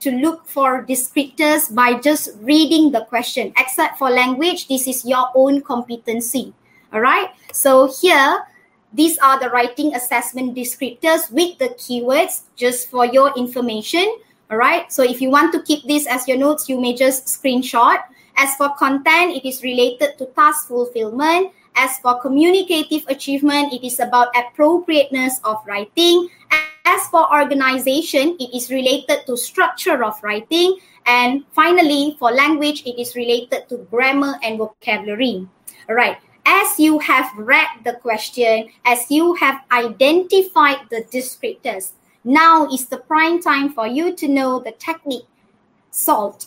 [0.00, 3.52] to look for descriptors by just reading the question.
[3.56, 6.52] Except for language, this is your own competency.
[6.92, 7.30] All right.
[7.52, 8.46] So here,
[8.92, 14.08] these are the writing assessment descriptors with the keywords just for your information.
[14.50, 14.90] All right.
[14.92, 18.02] So if you want to keep this as your notes, you may just screenshot.
[18.36, 21.52] As for content, it is related to task fulfillment.
[21.76, 26.28] As for communicative achievement, it is about appropriateness of writing.
[26.84, 30.78] As for organization, it is related to structure of writing.
[31.06, 35.48] And finally, for language, it is related to grammar and vocabulary.
[35.88, 36.18] All right.
[36.46, 41.92] As you have read the question, as you have identified the descriptors,
[42.24, 45.28] now is the prime time for you to know the technique
[45.90, 46.46] SALT.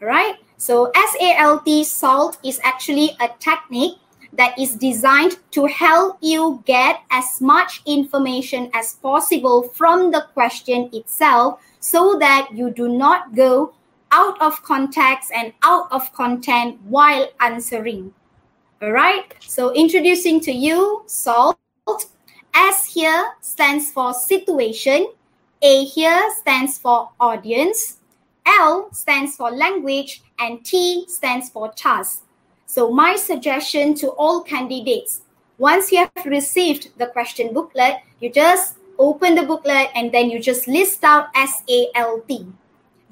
[0.00, 0.36] All right.
[0.56, 3.98] So SALT SALT is actually a technique
[4.36, 10.90] that is designed to help you get as much information as possible from the question
[10.92, 13.74] itself so that you do not go
[14.12, 18.12] out of context and out of content while answering.
[18.82, 19.34] All right.
[19.40, 21.58] So introducing to you SALT.
[22.54, 25.08] S here stands for situation.
[25.62, 27.98] A here stands for audience.
[28.46, 32.23] L stands for language and T stands for task.
[32.74, 35.20] So my suggestion to all candidates,
[35.58, 40.40] once you have received the question booklet, you just open the booklet and then you
[40.40, 42.28] just list out SALT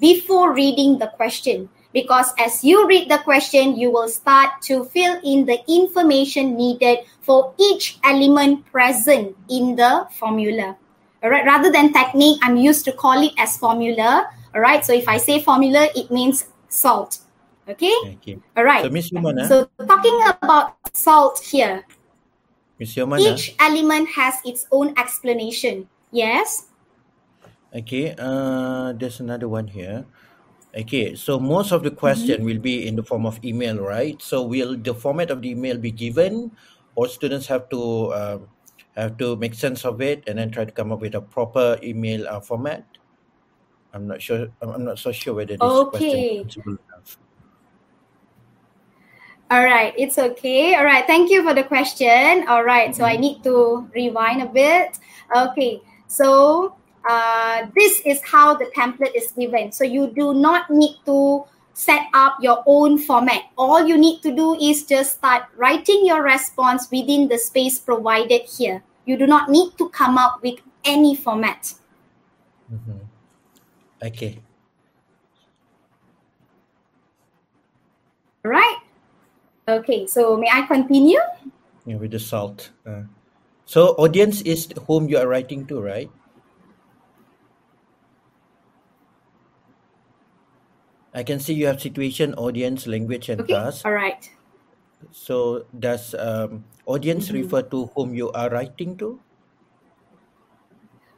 [0.01, 1.69] before reading the question.
[1.93, 7.07] Because as you read the question, you will start to fill in the information needed
[7.21, 10.75] for each element present in the formula.
[11.23, 14.29] All right, rather than technique, I'm used to call it as formula.
[14.53, 17.19] All right, so if I say formula, it means salt.
[17.67, 18.35] Okay, Okay.
[18.57, 18.83] all right.
[18.83, 21.87] So Miss Yomana, So talking about salt here,
[22.79, 23.23] Miss Yomana.
[23.23, 25.87] each element has its own explanation.
[26.11, 26.67] Yes.
[27.73, 30.05] Okay, uh, there's another one here.
[30.75, 34.19] Okay, so most of the question will be in the form of email, right?
[34.21, 36.51] So will the format of the email be given,
[36.95, 38.39] or students have to um,
[38.99, 41.79] have to make sense of it and then try to come up with a proper
[41.81, 42.83] email uh, format?
[43.93, 44.49] I'm not sure.
[44.61, 46.43] I'm I'm not so sure whether this Okay.
[46.43, 46.92] question enough.
[49.53, 50.73] All right, it's okay.
[50.73, 52.43] All right, thank you for the question.
[52.47, 54.97] All right, so I need to rewind a bit.
[55.29, 56.73] Okay, so
[57.07, 59.71] uh, this is how the template is given.
[59.71, 61.45] So you do not need to
[61.75, 63.43] set up your own format.
[63.55, 68.49] All you need to do is just start writing your response within the space provided
[68.49, 68.81] here.
[69.05, 71.75] You do not need to come up with any format.
[72.73, 73.05] Mhm.
[74.01, 74.41] Okay.
[78.43, 78.82] All right.
[79.67, 81.19] Okay, so may I continue?
[81.85, 82.71] Yeah, with the salt.
[82.85, 83.03] Uh,
[83.65, 86.11] so audience is whom you are writing to, right?
[91.13, 93.85] I can see you have situation, audience, language, and Okay, task.
[93.85, 94.29] all right.
[95.11, 97.43] So does um, audience Mhm.
[97.43, 99.19] refer to whom you are writing to?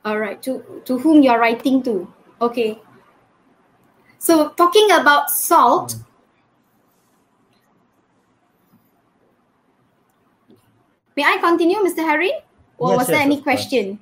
[0.04, 2.06] All right, to, to whom you're writing to.
[2.42, 2.78] Okay.
[4.20, 5.96] So talking about salt,
[11.16, 12.04] may I continue, Mr.
[12.04, 12.32] Harry?
[12.78, 14.00] Or Yes, was there any question?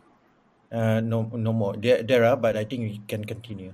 [0.71, 1.75] Uh, no, no more.
[1.77, 3.73] There, there are, but I think we can continue.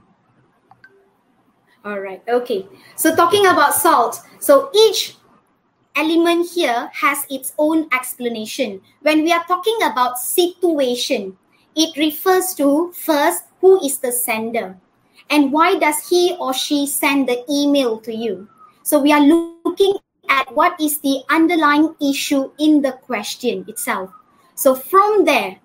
[1.85, 2.67] All right, okay.
[2.97, 5.15] So talking about salt, so each
[5.95, 8.81] element here has its own explanation.
[9.01, 11.37] When we are talking about situation,
[11.75, 14.75] it refers to first who is the sender
[15.29, 18.49] and why does he or she send the email to you.
[18.83, 19.95] So we are looking
[20.29, 24.11] at what is the underlying issue in the question itself.
[24.55, 25.59] So from there,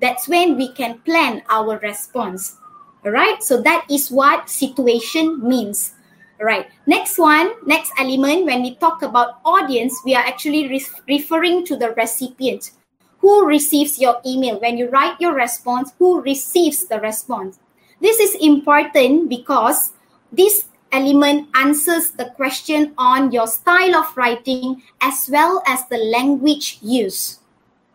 [0.00, 2.58] that's when we can plan our response.
[3.04, 3.42] All right.
[3.42, 5.94] So that is what situation means.
[6.38, 6.66] All right.
[6.86, 11.76] Next one, next element, when we talk about audience, we are actually re- referring to
[11.76, 12.72] the recipient.
[13.18, 14.60] Who receives your email?
[14.60, 17.58] When you write your response, who receives the response?
[18.00, 19.92] This is important because
[20.30, 26.78] this element answers the question on your style of writing as well as the language
[26.82, 27.40] use.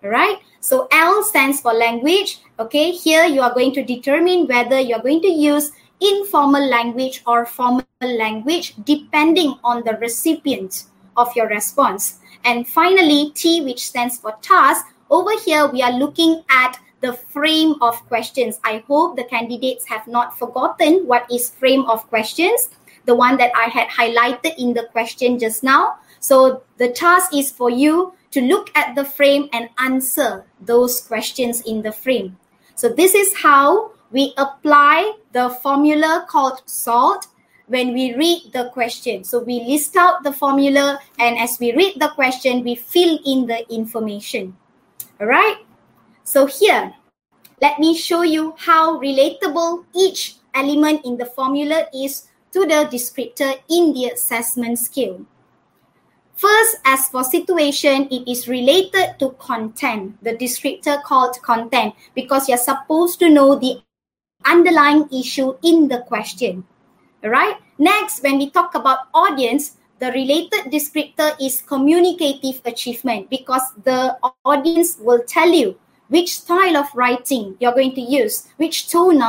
[0.04, 0.40] All right.
[0.60, 2.42] So L stands for language.
[2.60, 2.92] Okay.
[2.92, 5.72] Here you are going to determine whether you are going to use
[6.02, 10.86] informal language or formal language depending on the recipient
[11.16, 12.20] of your response.
[12.44, 14.86] And finally, T, which stands for task.
[15.10, 18.60] Over here, we are looking at the frame of questions.
[18.64, 22.70] I hope the candidates have not forgotten what is frame of questions,
[23.06, 25.98] the one that I had highlighted in the question just now.
[26.20, 31.62] So the task is for you to look at the frame and answer those questions
[31.62, 32.38] in the frame.
[32.76, 37.28] So this is how we apply the formula called SALT
[37.68, 39.24] when we read the question.
[39.24, 43.48] So we list out the formula and as we read the question, we fill in
[43.48, 44.56] the information.
[45.20, 45.58] All right.
[46.24, 46.94] So here,
[47.62, 53.54] let me show you how relatable each element in the formula is to the descriptor
[53.70, 55.26] in the assessment scale.
[56.36, 62.58] First, as for situation, it is related to content, the descriptor called content, because you're
[62.58, 63.82] supposed to know the
[64.46, 66.64] underlying issue in the question.
[67.24, 67.58] All right.
[67.78, 74.98] Next, when we talk about audience, the related descriptor is communicative achievement because the audience
[75.00, 75.78] will tell you
[76.10, 79.22] which style of writing you're going to use, which tone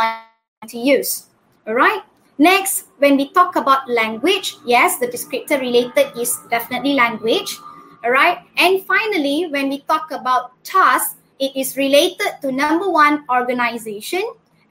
[0.67, 1.27] to use.
[1.67, 2.03] All right.
[2.39, 7.59] Next, when we talk about language, yes, the descriptor related is definitely language.
[8.05, 8.39] All right.
[8.57, 14.23] And finally, when we talk about task, it is related to number one, organization,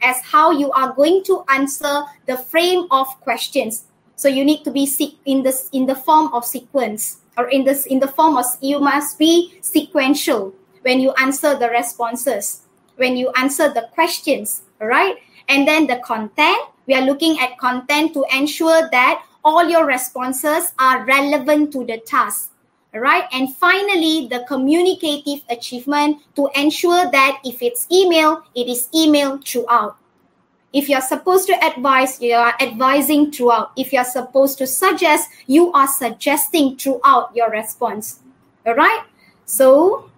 [0.01, 3.85] as how you are going to answer the frame of questions.
[4.15, 4.87] So you need to be
[5.25, 8.79] in this in the form of sequence or in this in the form of you
[8.79, 12.61] must be sequential when you answer the responses,
[12.97, 15.17] when you answer the questions, all right?
[15.51, 20.71] And then the content, we are looking at content to ensure that all your responses
[20.79, 22.51] are relevant to the task.
[22.93, 23.25] Right.
[23.31, 29.97] And finally, the communicative achievement to ensure that if it's email, it is email throughout.
[30.73, 33.71] If you're supposed to advise, you are advising throughout.
[33.77, 38.19] If you're supposed to suggest, you are suggesting throughout your response.
[38.65, 39.03] All right.
[39.45, 40.09] So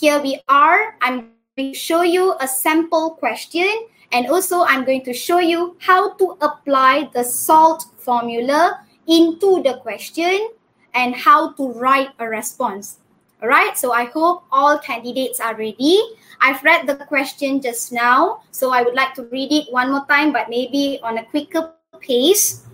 [0.00, 0.96] here we are.
[1.00, 5.76] I'm going to show you a sample question and also I'm going to show you
[5.80, 10.50] how to apply the SALT formula into the question
[10.94, 12.98] and how to write a response.
[13.42, 16.00] All right, so I hope all candidates are ready.
[16.40, 20.06] I've read the question just now, so I would like to read it one more
[20.06, 22.64] time, but maybe on a quicker pace.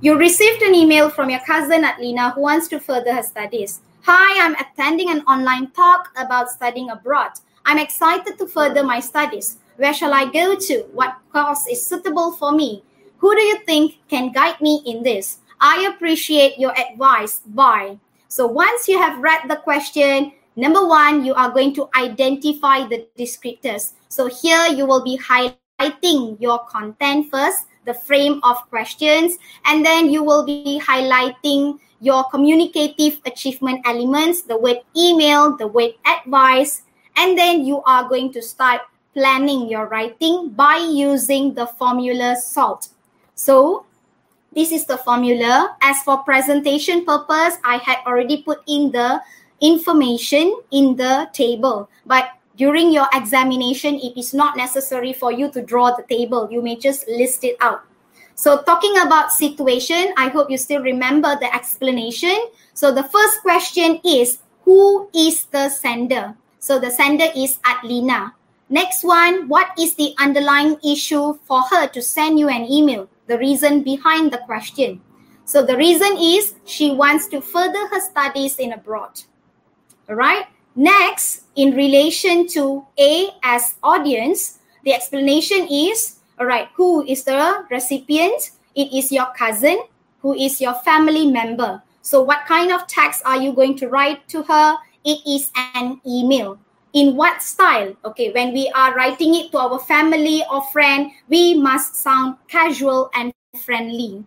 [0.00, 3.80] You received an email from your cousin Atlina who wants to further her studies.
[4.02, 7.32] Hi, I'm attending an online talk about studying abroad.
[7.64, 9.59] I'm excited to further my studies.
[9.80, 10.84] Where shall I go to?
[10.92, 12.84] What course is suitable for me?
[13.16, 15.38] Who do you think can guide me in this?
[15.58, 17.40] I appreciate your advice.
[17.46, 17.96] Bye.
[18.28, 23.08] So once you have read the question, number one, you are going to identify the
[23.16, 23.92] descriptors.
[24.10, 30.10] So here you will be highlighting your content first, the frame of questions, and then
[30.10, 36.82] you will be highlighting your communicative achievement elements, the word email, the word advice,
[37.16, 38.82] and then you are going to start
[39.14, 42.88] planning your writing by using the formula SALT.
[43.34, 43.86] So
[44.52, 45.76] this is the formula.
[45.82, 49.20] As for presentation purpose, I had already put in the
[49.60, 51.88] information in the table.
[52.06, 56.48] But during your examination, it is not necessary for you to draw the table.
[56.50, 57.82] You may just list it out.
[58.34, 62.36] So talking about situation, I hope you still remember the explanation.
[62.74, 66.34] So the first question is, who is the sender?
[66.58, 68.32] So the sender is Atlina.
[68.70, 73.08] Next one, what is the underlying issue for her to send you an email?
[73.30, 75.00] the reason behind the question.
[75.44, 79.22] So the reason is she wants to further her studies in abroad.
[80.08, 80.46] All right.
[80.74, 87.66] Next, in relation to A as audience, the explanation is all right, who is the
[87.70, 88.52] recipient?
[88.74, 89.78] It is your cousin,
[90.22, 91.82] who is your family member.
[92.00, 94.78] So, what kind of text are you going to write to her?
[95.04, 96.58] It is an email
[96.92, 97.94] in what style?
[98.04, 103.10] Okay when we are writing it to our family or friend we must sound casual
[103.14, 104.24] and friendly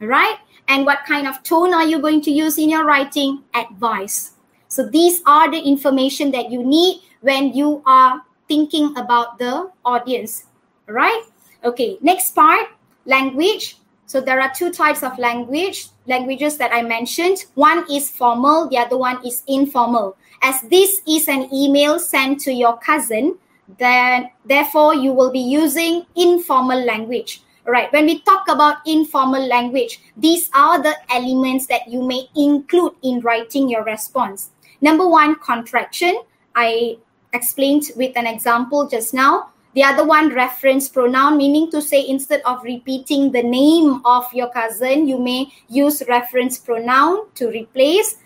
[0.00, 0.38] right?
[0.68, 3.42] And what kind of tone are you going to use in your writing?
[3.54, 4.34] Advice.
[4.68, 10.46] So these are the information that you need when you are thinking about the audience
[10.86, 11.22] right?
[11.64, 12.68] Okay next part
[13.04, 13.79] language
[14.10, 18.78] so there are two types of language languages that i mentioned one is formal the
[18.78, 23.38] other one is informal as this is an email sent to your cousin,
[23.78, 27.42] then therefore you will be using informal language.
[27.66, 27.92] Right.
[27.92, 33.20] When we talk about informal language, these are the elements that you may include in
[33.20, 34.50] writing your response.
[34.80, 36.22] Number one, contraction.
[36.56, 36.96] I
[37.32, 39.50] explained with an example just now.
[39.74, 44.50] The other one, reference pronoun, meaning to say instead of repeating the name of your
[44.50, 48.16] cousin, you may use reference pronoun to replace.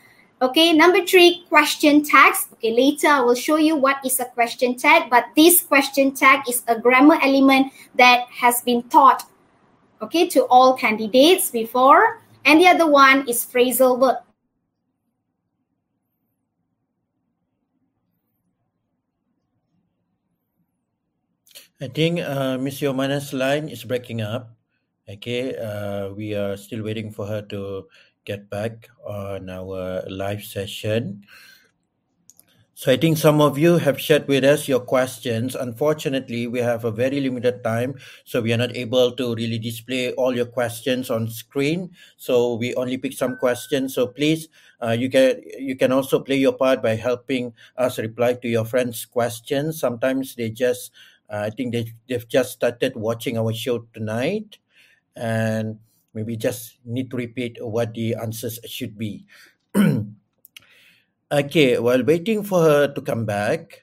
[0.40, 2.48] Okay, number three, question tags.
[2.54, 6.48] Okay, later I will show you what is a question tag, but this question tag
[6.48, 9.24] is a grammar element that has been taught,
[10.00, 12.22] okay, to all candidates before.
[12.44, 14.16] And the other one is phrasal verb.
[21.84, 24.56] I think uh, Miss Yomana's line is breaking up.
[25.04, 27.84] Okay, uh, we are still waiting for her to
[28.24, 31.28] get back on our live session.
[32.72, 35.54] So I think some of you have shared with us your questions.
[35.54, 40.12] Unfortunately, we have a very limited time, so we are not able to really display
[40.14, 41.92] all your questions on screen.
[42.16, 43.94] So we only pick some questions.
[43.94, 44.48] So please,
[44.80, 48.64] uh, you can you can also play your part by helping us reply to your
[48.64, 49.78] friends' questions.
[49.78, 50.90] Sometimes they just,
[51.30, 54.58] I think they they've just started watching our show tonight,
[55.16, 55.78] and
[56.12, 59.24] maybe just need to repeat what the answers should be.
[61.32, 63.82] Okay, while waiting for her to come back,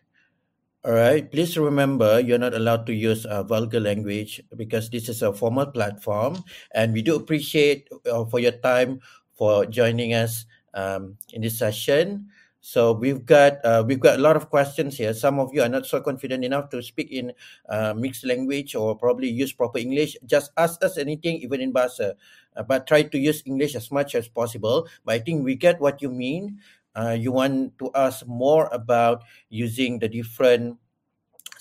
[0.85, 5.21] all right, please remember you're not allowed to use uh, vulgar language because this is
[5.21, 6.41] a formal platform,
[6.73, 9.01] and we do appreciate uh, for your time
[9.35, 12.29] for joining us um, in this session.
[12.61, 15.13] So we've got uh, we've got a lot of questions here.
[15.13, 17.33] Some of you are not so confident enough to speak in
[17.67, 20.15] uh, mixed language or probably use proper English.
[20.25, 22.13] Just ask us anything, even in Bahasa,
[22.55, 24.87] uh, but try to use English as much as possible.
[25.03, 26.61] But I think we get what you mean
[26.95, 30.77] uh, you want to ask more about using the different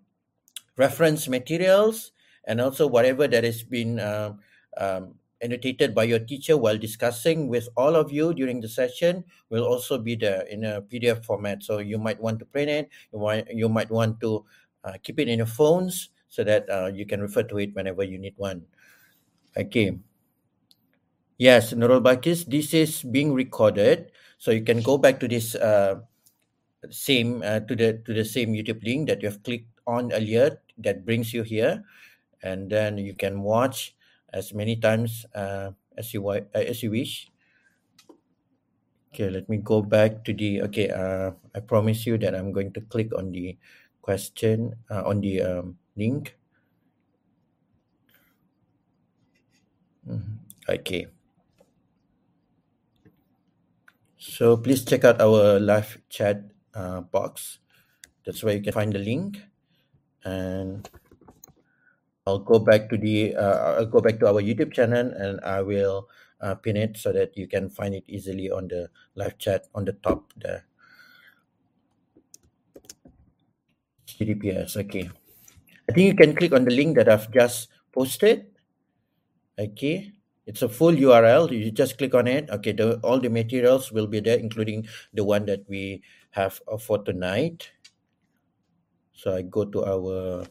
[0.76, 2.10] reference materials
[2.44, 4.34] and also whatever that has been uh,
[4.76, 9.64] um, annotated by your teacher while discussing with all of you during the session will
[9.64, 11.62] also be there in a PDF format.
[11.62, 12.88] So you might want to print it.
[13.12, 14.46] You might you might want to
[14.84, 18.02] uh, keep it in your phones so that uh, you can refer to it whenever
[18.02, 18.64] you need one.
[19.56, 19.98] Okay.
[21.38, 26.00] Yes, Nurul Bakis, this is being recorded, so you can go back to this uh,
[26.90, 30.62] same uh, to the to the same YouTube link that you have clicked on earlier
[30.78, 31.82] that brings you here,
[32.42, 33.96] and then you can watch
[34.32, 37.28] as many times uh, as you uh, as you wish.
[39.12, 40.62] Okay, let me go back to the.
[40.62, 43.58] Okay, uh, I promise you that I'm going to click on the
[44.02, 46.36] question uh, on the um, link.
[50.04, 50.42] Mm-hmm.
[50.68, 51.06] Okay.
[54.18, 57.58] So please check out our live chat uh, box.
[58.26, 59.38] That's where you can find the link.
[60.24, 60.88] And
[62.26, 65.62] I'll go back to the uh, I'll go back to our YouTube channel and I
[65.62, 66.06] will
[66.40, 69.84] uh, pin it so that you can find it easily on the live chat on
[69.84, 70.66] the top there.
[74.24, 74.76] HTTPS.
[74.76, 75.10] Okay.
[75.88, 78.46] I think you can click on the link that I've just posted.
[79.58, 80.12] Okay.
[80.46, 81.50] It's a full URL.
[81.50, 82.50] You just click on it.
[82.50, 82.72] Okay.
[82.72, 87.70] The, all the materials will be there, including the one that we have for tonight.
[89.14, 90.46] So I go to our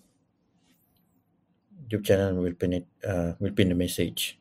[1.89, 2.88] YouTube channel We'll pin it.
[3.05, 4.39] Uh, will pin the message.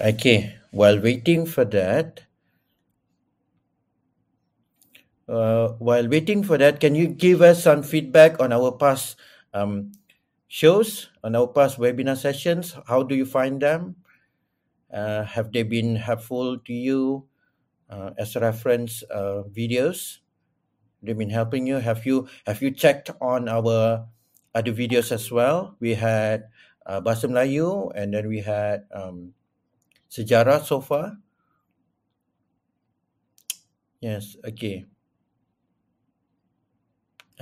[0.00, 0.54] Okay.
[0.72, 2.22] While waiting for that,
[5.28, 9.16] uh, while waiting for that, can you give us some feedback on our past
[9.54, 9.92] um,
[10.48, 12.76] shows, on our past webinar sessions?
[12.86, 13.96] How do you find them?
[14.92, 17.24] Uh, have they been helpful to you
[17.88, 20.18] uh, as reference uh, videos?
[21.02, 21.76] They've been helping you.
[21.82, 24.06] Have you have you checked on our
[24.54, 25.74] other videos as well?
[25.80, 26.46] We had
[26.86, 29.34] uh, Bahasa Melayu and then we had um,
[30.10, 31.16] Sejarah so far.
[34.00, 34.84] Yes, okay.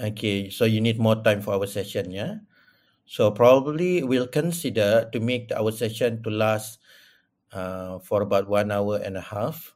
[0.01, 2.37] Okay, so you need more time for our session, yeah?
[3.07, 6.79] So probably we'll consider to make our session to last
[7.53, 9.75] uh, for about one hour and a half.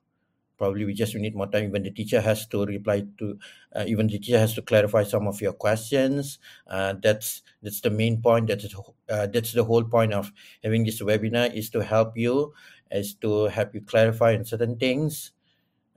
[0.58, 3.38] Probably we just need more time when the teacher has to reply to,
[3.76, 6.38] uh, even the teacher has to clarify some of your questions.
[6.68, 8.48] Uh, that's that's the main point.
[8.48, 8.66] That's
[9.10, 10.32] uh, that's the whole point of
[10.64, 12.54] having this webinar is to help you,
[12.90, 15.32] is to help you clarify on certain things.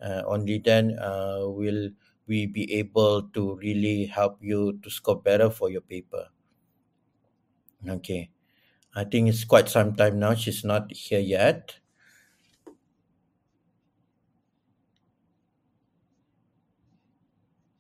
[0.02, 1.90] Uh, only then uh, will
[2.28, 6.28] we be able to really help you to score better for your paper.
[7.88, 8.30] Okay.
[8.96, 10.34] I think it's quite some time now.
[10.36, 11.76] She's not here yet.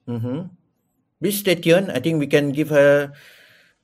[0.08, 0.48] Mm-hmm.
[1.20, 1.91] Please stay tuned.
[1.91, 3.12] I think we can give her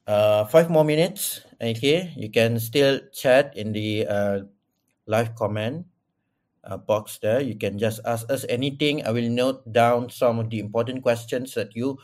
[0.07, 1.41] uh, five more minutes.
[1.59, 2.14] Okay.
[2.16, 4.39] You can still chat in the uh,
[5.07, 5.86] live comment
[6.64, 7.41] uh, box there.
[7.41, 9.05] You can just ask us anything.
[9.05, 11.99] I will note down some of the important questions that you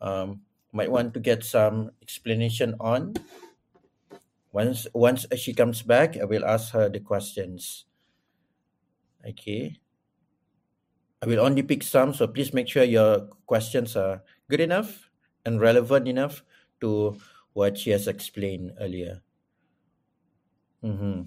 [0.00, 0.40] um,
[0.72, 3.14] might want to get some explanation on.
[4.52, 7.86] Once once she comes back, I will ask her the questions.
[9.26, 9.80] Okay.
[11.22, 15.08] I will only pick some, so please make sure your questions are good enough
[15.46, 16.44] and relevant enough
[16.82, 17.16] to
[17.54, 19.22] what she has explained earlier.
[20.84, 21.22] Mm-hmm.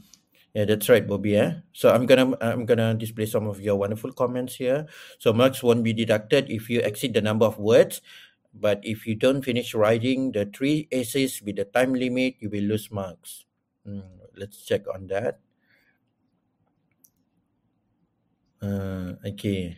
[0.58, 1.38] Yeah, that's right, Bobby.
[1.38, 1.62] Eh?
[1.70, 4.90] So I'm gonna I'm gonna display some of your wonderful comments here.
[5.22, 8.02] So marks won't be deducted if you exceed the number of words,
[8.58, 12.66] but if you don't finish writing the three essays with the time limit, you will
[12.66, 13.46] lose marks.
[13.86, 14.02] Mm,
[14.34, 15.38] let's check on that.
[18.58, 19.78] Uh, okay.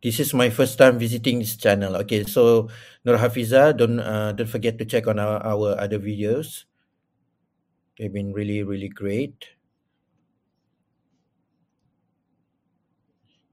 [0.00, 1.92] This is my first time visiting this channel.
[2.08, 2.72] Okay, so
[3.04, 6.64] Nur Hafiza, don't uh, don't forget to check on our, our other videos.
[8.00, 9.55] They've been really really great.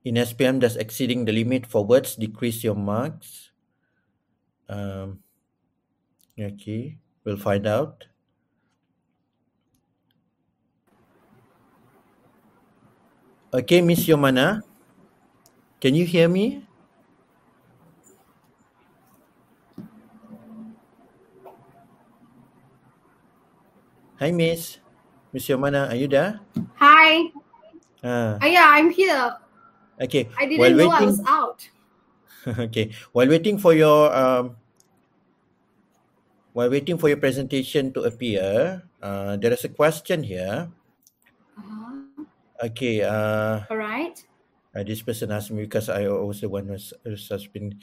[0.04, 3.51] In SPM, does exceeding the limit for words decrease your marks?
[4.68, 5.20] Um,
[6.39, 8.06] okay, we'll find out.
[13.54, 14.62] Okay, Miss Yomana,
[15.80, 16.66] can you hear me?
[24.20, 24.80] Hi, Miss.
[25.32, 26.39] Miss Yomana, are you there?
[26.76, 27.30] Hi.
[28.04, 29.36] Uh, Oh, yeah, I'm here.
[30.02, 30.30] Okay.
[30.38, 31.68] I didn't While know I was out.
[32.70, 32.91] okay.
[33.12, 34.58] While waiting for your um,
[36.54, 40.70] while waiting for your presentation to appear, uh, there is a question here.
[41.58, 42.24] Uh-huh.
[42.64, 43.02] Okay.
[43.02, 44.16] Uh, All right.
[44.76, 47.80] uh, this person asked me because I was the one who's, who's has been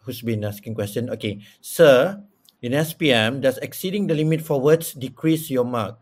[0.00, 1.10] who's been asking question.
[1.10, 2.22] Okay, sir,
[2.62, 5.98] in SPM, does exceeding the limit for words decrease your mark?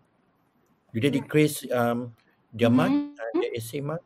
[0.95, 2.15] Do they decrease um
[2.55, 3.19] their mark, Mhm.
[3.19, 4.01] uh, the essay mark?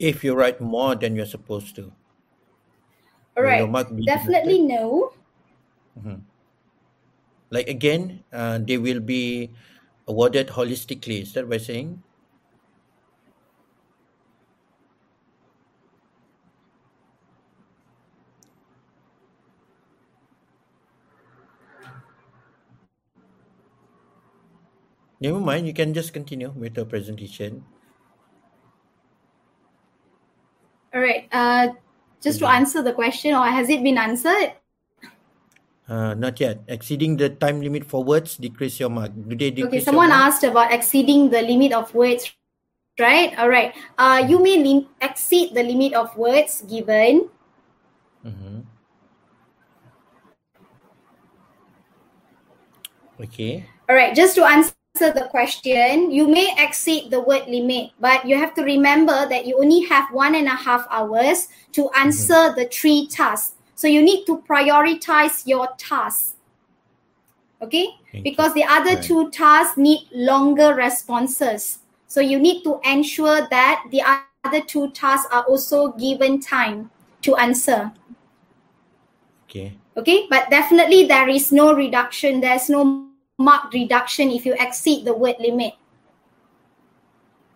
[0.00, 1.92] If you write more than you're supposed to,
[3.36, 3.70] All right.
[4.04, 5.14] Definitely no.
[5.96, 6.28] Mhm.
[7.50, 9.54] Like again, uh, they will be
[10.06, 11.20] awarded holistically.
[11.22, 12.02] Is that what saying?
[25.20, 25.68] Never mind.
[25.68, 27.66] You can just continue with the presentation.
[30.94, 31.28] All right.
[31.32, 31.68] Uh,
[32.20, 34.54] just to answer the question, or has it been answered?
[35.88, 36.60] Uh, not yet.
[36.68, 39.12] Exceeding the time limit for words decrease your mark.
[39.14, 42.28] Do they Okay, decrease your someone asked about exceeding the limit of words,
[43.00, 43.32] right?
[43.38, 43.72] All right.
[43.96, 47.30] Uh, you may lim- exceed the limit of words given.
[48.24, 48.60] Mm-hmm.
[53.24, 53.64] Okay.
[53.88, 54.14] All right.
[54.14, 58.62] Just to answer the question, you may exceed the word limit, but you have to
[58.62, 62.06] remember that you only have one and a half hours to mm-hmm.
[62.06, 63.54] answer the three tasks.
[63.74, 66.34] So you need to prioritize your tasks.
[67.62, 67.88] Okay?
[68.12, 68.30] Thank you.
[68.30, 69.02] because the other Right.
[69.02, 71.78] two tasks need longer responses.
[72.06, 74.02] So you need to ensure that the
[74.44, 76.90] other two tasks are also given time
[77.22, 77.92] to answer.
[79.44, 79.74] Okay.
[79.96, 82.40] Okay, but definitely there is no reduction.
[82.40, 83.07] There's no
[83.38, 85.74] marked reduction if you exceed the word limit.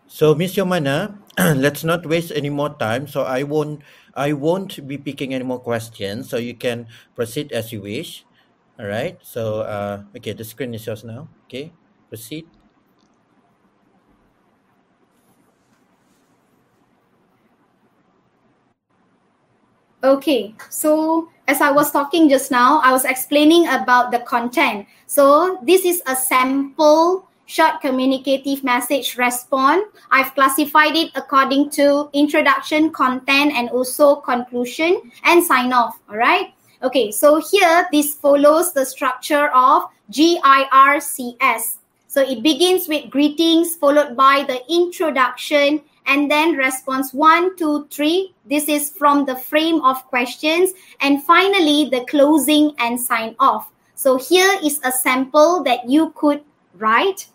[0.07, 3.09] So, Miss Yomana, let's not waste any more time.
[3.09, 3.83] So, I won't,
[4.14, 6.30] I won't be picking any more questions.
[6.30, 8.24] So, you can proceed as you wish.
[8.78, 9.18] All right.
[9.22, 11.28] So, uh, okay, the screen is yours now.
[11.47, 11.72] Okay,
[12.09, 12.47] proceed.
[20.05, 24.86] Okay, so as I was talking just now, I was explaining about the content.
[25.07, 29.84] So this is a sample short communicative message response.
[30.11, 36.00] I've classified it according to introduction, content, and also conclusion and sign off.
[36.09, 36.55] All right.
[36.82, 41.76] Okay, so here this follows the structure of GIRCS.
[42.09, 48.34] So it begins with greetings followed by the introduction and then response one, two, three.
[48.44, 50.72] This is from the frame of questions.
[51.00, 53.70] And finally, the closing and sign off.
[53.94, 56.42] So here is a sample that you could
[56.74, 57.28] write.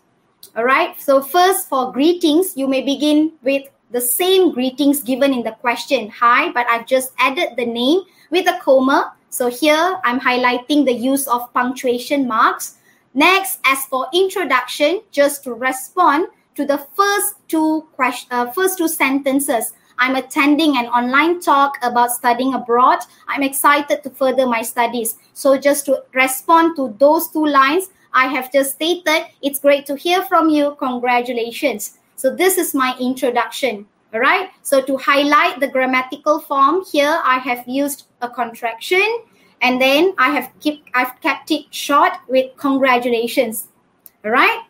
[0.56, 1.00] All right.
[1.00, 6.10] So first for greetings, you may begin with the same greetings given in the question.
[6.10, 9.14] Hi, but I've just added the name with a comma.
[9.30, 12.76] So here I'm highlighting the use of punctuation marks.
[13.14, 16.28] Next, as for introduction, just to respond,
[16.58, 19.72] to the first two question, uh, first two sentences.
[20.00, 22.98] I'm attending an online talk about studying abroad.
[23.28, 25.18] I'm excited to further my studies.
[25.34, 29.94] So just to respond to those two lines, I have just stated, it's great to
[29.94, 30.74] hear from you.
[30.80, 31.98] Congratulations.
[32.16, 33.86] So this is my introduction.
[34.12, 34.50] All right.
[34.62, 39.20] So to highlight the grammatical form here, I have used a contraction
[39.62, 43.68] and then I have kept I've kept it short with congratulations.
[44.24, 44.67] All right.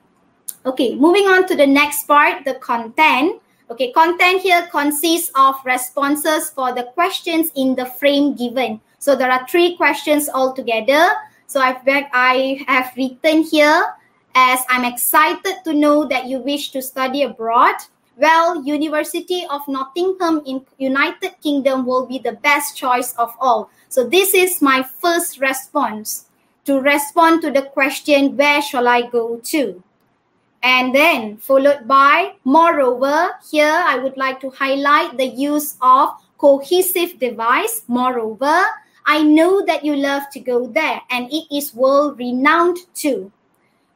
[0.67, 3.41] Okay, moving on to the next part, the content.
[3.71, 8.81] Okay, content here consists of responses for the questions in the frame given.
[8.99, 11.13] So there are three questions altogether.
[11.47, 13.95] So I've I have written here
[14.35, 17.77] as I'm excited to know that you wish to study abroad.
[18.17, 23.71] Well, University of Nottingham in United Kingdom will be the best choice of all.
[23.89, 26.27] So this is my first response
[26.65, 29.83] to respond to the question, where shall I go to?
[30.63, 37.19] And then followed by moreover here i would like to highlight the use of cohesive
[37.19, 37.83] device.
[37.89, 38.63] Moreover
[39.07, 43.33] i know that you love to go there and it is world renowned too.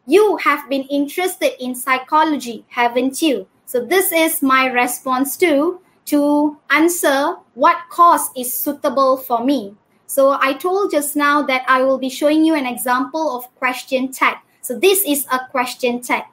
[0.06, 3.46] You have been interested in psychology haven't you?
[3.66, 9.74] So this is my response to to answer what course is suitable for me.
[10.06, 14.12] So i told just now that i will be showing you an example of question
[14.12, 16.24] tag so this is a question tag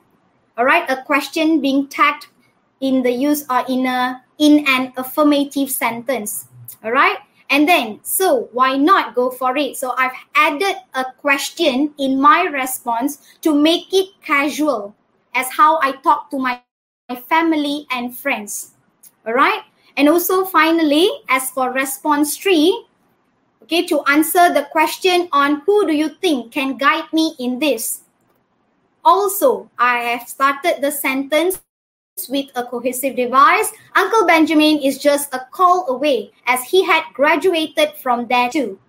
[0.59, 2.27] all right a question being tagged
[2.81, 6.47] in the use or in a in an affirmative sentence.
[6.83, 7.17] All right
[7.49, 9.77] and then so why not go for it?
[9.77, 14.93] So i've added a question in my response to make it casual
[15.33, 16.61] as how i talk to my,
[17.07, 18.75] my family and friends.
[19.25, 19.63] All right
[19.95, 22.85] and also finally as for response three
[23.63, 28.01] okay to answer the question on who do you think can guide me in this
[29.03, 31.61] also, I have started the sentence
[32.29, 33.71] with a cohesive device.
[33.95, 38.79] Uncle Benjamin is just a call away as he had graduated from there too.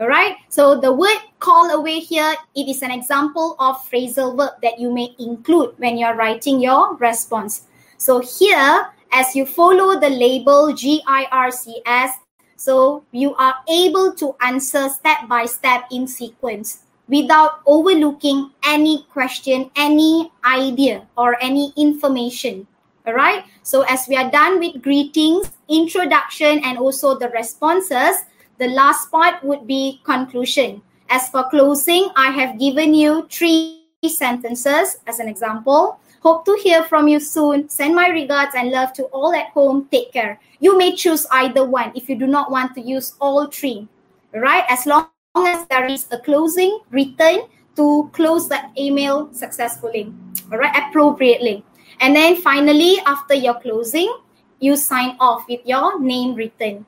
[0.00, 0.36] All right.
[0.48, 4.94] So the word call away here, it is an example of phrasal verb that you
[4.94, 7.66] may include when you're writing your response.
[7.98, 12.10] So here, as you follow the label GIRCS,
[12.56, 19.70] so you are able to answer step by step in sequence without overlooking any question,
[19.76, 22.66] any idea, or any information.
[23.06, 23.44] All right.
[23.62, 28.24] So, as we are done with greetings, introduction, and also the responses,
[28.58, 30.82] the last part would be conclusion.
[31.08, 35.98] As for closing, I have given you three sentences as an example.
[36.20, 37.68] Hope to hear from you soon.
[37.70, 39.88] Send my regards and love to all at home.
[39.90, 40.38] Take care.
[40.60, 43.88] You may choose either one if you do not want to use all three.
[44.34, 44.64] All right.
[44.68, 45.08] As long
[45.46, 50.12] as there is a closing written to close the email successfully,
[50.50, 51.64] all right, appropriately.
[52.00, 54.12] And then finally, after your closing,
[54.60, 56.86] you sign off with your name written.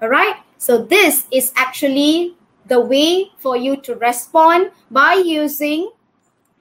[0.00, 0.36] All right.
[0.58, 2.36] So this is actually
[2.66, 5.90] the way for you to respond by using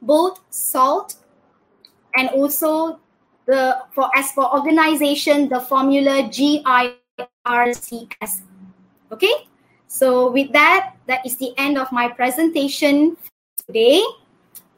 [0.01, 1.15] both SALT
[2.15, 2.99] and also
[3.45, 6.95] the for as for organization the formula GIRCS.
[9.11, 9.47] Okay.
[9.88, 13.17] So with that, that is the end of my presentation
[13.65, 14.03] today.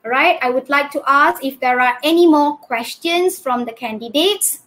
[0.05, 3.73] All right, I would like to ask if there are any more questions from the
[3.73, 4.63] candidates.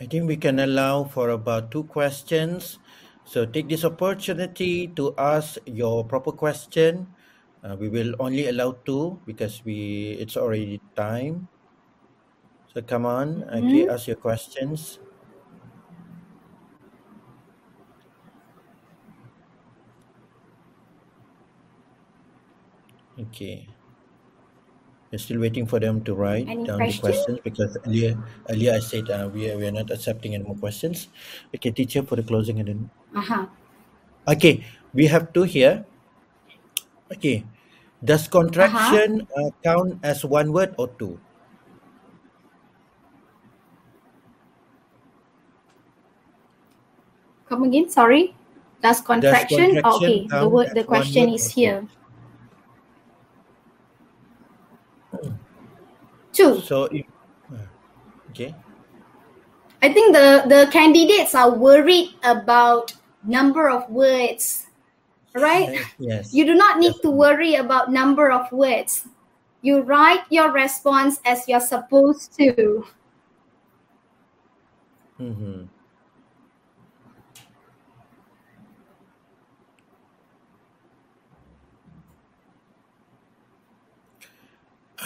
[0.00, 2.78] I think we can allow for about two questions
[3.26, 7.10] So take this opportunity to ask your proper question.
[7.58, 11.50] Uh, we will only allow two because we it's already time.
[12.70, 13.90] So come on, okay, Mhm.
[13.90, 15.02] ask your questions.
[23.18, 23.66] Okay.
[25.10, 28.18] We're still waiting for them to write Any down the questions because earlier
[28.50, 31.08] earlier I said uh, we are, we are not accepting any more questions.
[31.54, 33.46] Okay, teacher for the closing and then Uh-huh.
[34.28, 35.86] okay, we have two here.
[37.14, 37.46] Okay,
[38.04, 41.16] does contraction uh, count as one word or two?
[47.48, 48.34] Come again, sorry.
[48.82, 49.80] Does contraction?
[49.80, 51.86] contraction okay, the word the question is here.
[51.86, 52.05] two?
[56.36, 56.60] Two.
[56.60, 57.06] So if
[57.50, 57.64] uh,
[58.30, 58.54] okay,
[59.82, 62.92] I think the, the candidates are worried about
[63.24, 64.66] number of words,
[65.34, 65.80] right?
[65.98, 66.34] Yes.
[66.34, 69.06] You do not need to worry about number of words.
[69.62, 72.86] You write your response as you're supposed to.
[75.20, 75.64] Mm-hmm.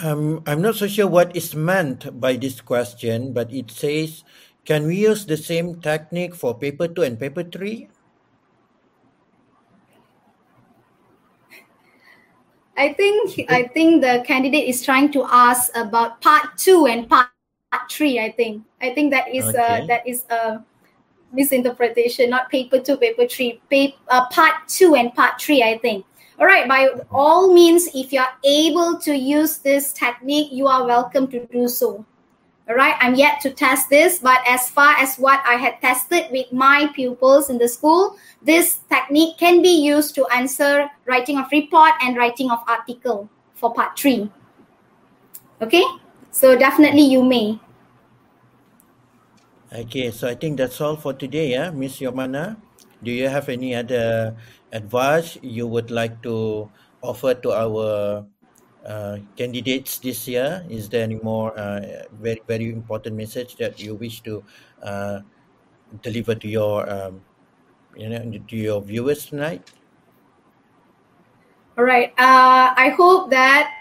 [0.03, 4.23] Um, I'm not so sure what is meant by this question, but it says,
[4.65, 7.87] can we use the same technique for paper two and paper three?
[12.77, 17.29] I think I think the candidate is trying to ask about part two and part
[17.91, 18.17] three.
[18.17, 19.83] I think I think that is Okay.
[19.83, 20.63] uh, that is a
[21.31, 22.29] misinterpretation.
[22.31, 23.61] Not paper two, paper three.
[23.69, 25.61] Paper, uh, part two and part three.
[25.61, 26.05] I think.
[26.41, 26.67] All right.
[26.67, 31.45] By all means, if you are able to use this technique, you are welcome to
[31.53, 32.03] do so.
[32.67, 32.97] All right.
[32.97, 36.89] I'm yet to test this, but as far as what I had tested with my
[36.95, 42.17] pupils in the school, this technique can be used to answer writing of report and
[42.17, 44.25] writing of article for part three.
[45.61, 45.85] Okay.
[46.31, 47.59] So definitely you may.
[49.71, 52.57] Okay, so I think that's all for today, yeah, Miss Yomana.
[53.03, 54.35] Do you have any other
[54.71, 56.69] advice you would like to
[57.01, 58.25] offer to our
[58.85, 60.65] uh, candidates this year?
[60.69, 64.43] Is there any more uh, very very important message that you wish to
[64.83, 65.19] uh,
[66.01, 67.21] deliver to your um,
[67.95, 69.71] you know to your viewers tonight?
[71.77, 72.11] All right.
[72.17, 73.80] Uh, I hope that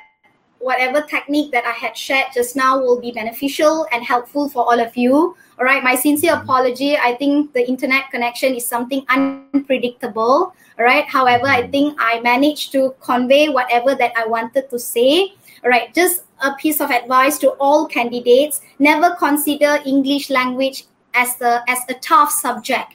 [0.60, 4.78] whatever technique that I had shared just now will be beneficial and helpful for all
[4.78, 5.34] of you.
[5.58, 5.82] All right.
[5.82, 6.96] My sincere apology.
[6.96, 10.54] I think the internet connection is something unpredictable.
[10.78, 11.04] All right.
[11.04, 15.34] However, I think I managed to convey whatever that I wanted to say.
[15.64, 15.92] All right.
[15.94, 20.84] Just a piece of advice to all candidates: never consider English language
[21.14, 22.94] as the as a tough subject.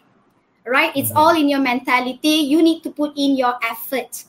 [0.65, 0.95] All right.
[0.95, 1.17] It's Mhm.
[1.17, 2.45] all in your mentality.
[2.53, 4.25] You need to put in your effort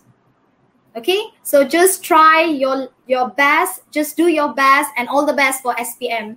[0.96, 5.62] okay so just try your your best just do your best and all the best
[5.62, 6.36] for spm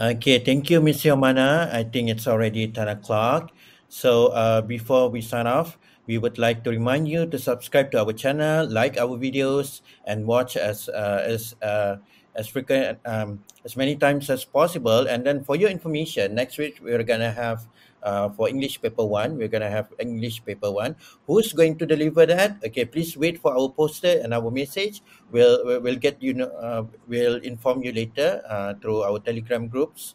[0.00, 1.70] Okay, thank you, Miss Yomana.
[1.70, 3.52] I think it's already 10 o'clock.
[3.88, 5.76] So uh, before we sign off,
[6.06, 10.26] we would like to remind you to subscribe to our channel, like our videos, and
[10.26, 11.96] watch as uh, as uh,
[12.34, 15.06] as frequent um, as many times as possible.
[15.06, 17.68] And then for your information, next week we're gonna have
[18.02, 20.96] uh, for English paper one, we're gonna have English paper one.
[21.26, 22.58] Who's going to deliver that?
[22.66, 25.02] Okay, please wait for our poster and our message.
[25.30, 30.14] We'll we'll, get you know uh, we'll inform you later uh, through our Telegram groups.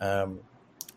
[0.00, 0.40] Um,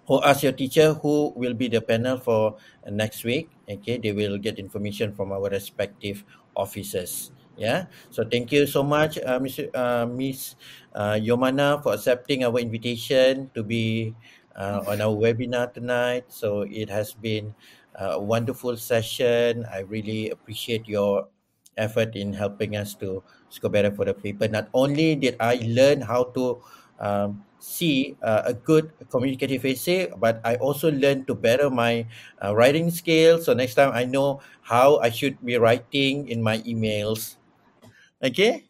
[0.07, 2.55] or ask your teacher who will be the panel for
[2.89, 3.51] next week.
[3.67, 6.23] Okay, they will get information from our respective
[6.55, 7.31] officers.
[7.57, 7.89] Yeah.
[8.13, 10.55] So thank you so much, uh, Miss uh, Miss
[10.93, 14.13] uh, Yomana, for accepting our invitation to be
[14.57, 16.25] uh, on our webinar tonight.
[16.29, 17.53] So it has been
[17.99, 19.65] uh, a wonderful session.
[19.71, 21.27] I really appreciate your
[21.77, 24.47] effort in helping us to score better for the paper.
[24.47, 26.61] Not only did I learn how to
[26.99, 32.05] um, see uh, a good communicative essay, but I also learned to better my
[32.43, 33.45] uh, writing skills.
[33.45, 37.35] So next time I know how I should be writing in my emails.
[38.23, 38.65] Okay.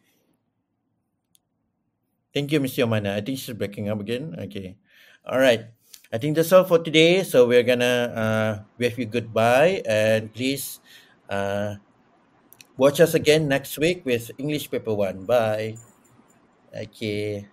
[2.34, 2.82] Thank you, Mr.
[2.82, 3.12] Yomana.
[3.16, 4.34] I think she's breaking up again.
[4.38, 4.76] Okay.
[5.26, 5.66] All right.
[6.12, 7.22] I think that's all for today.
[7.22, 10.80] So we're gonna uh, wave you goodbye, and please
[11.28, 11.76] uh,
[12.76, 15.26] watch us again next week with English Paper One.
[15.26, 15.76] Bye.
[16.74, 17.48] Okay.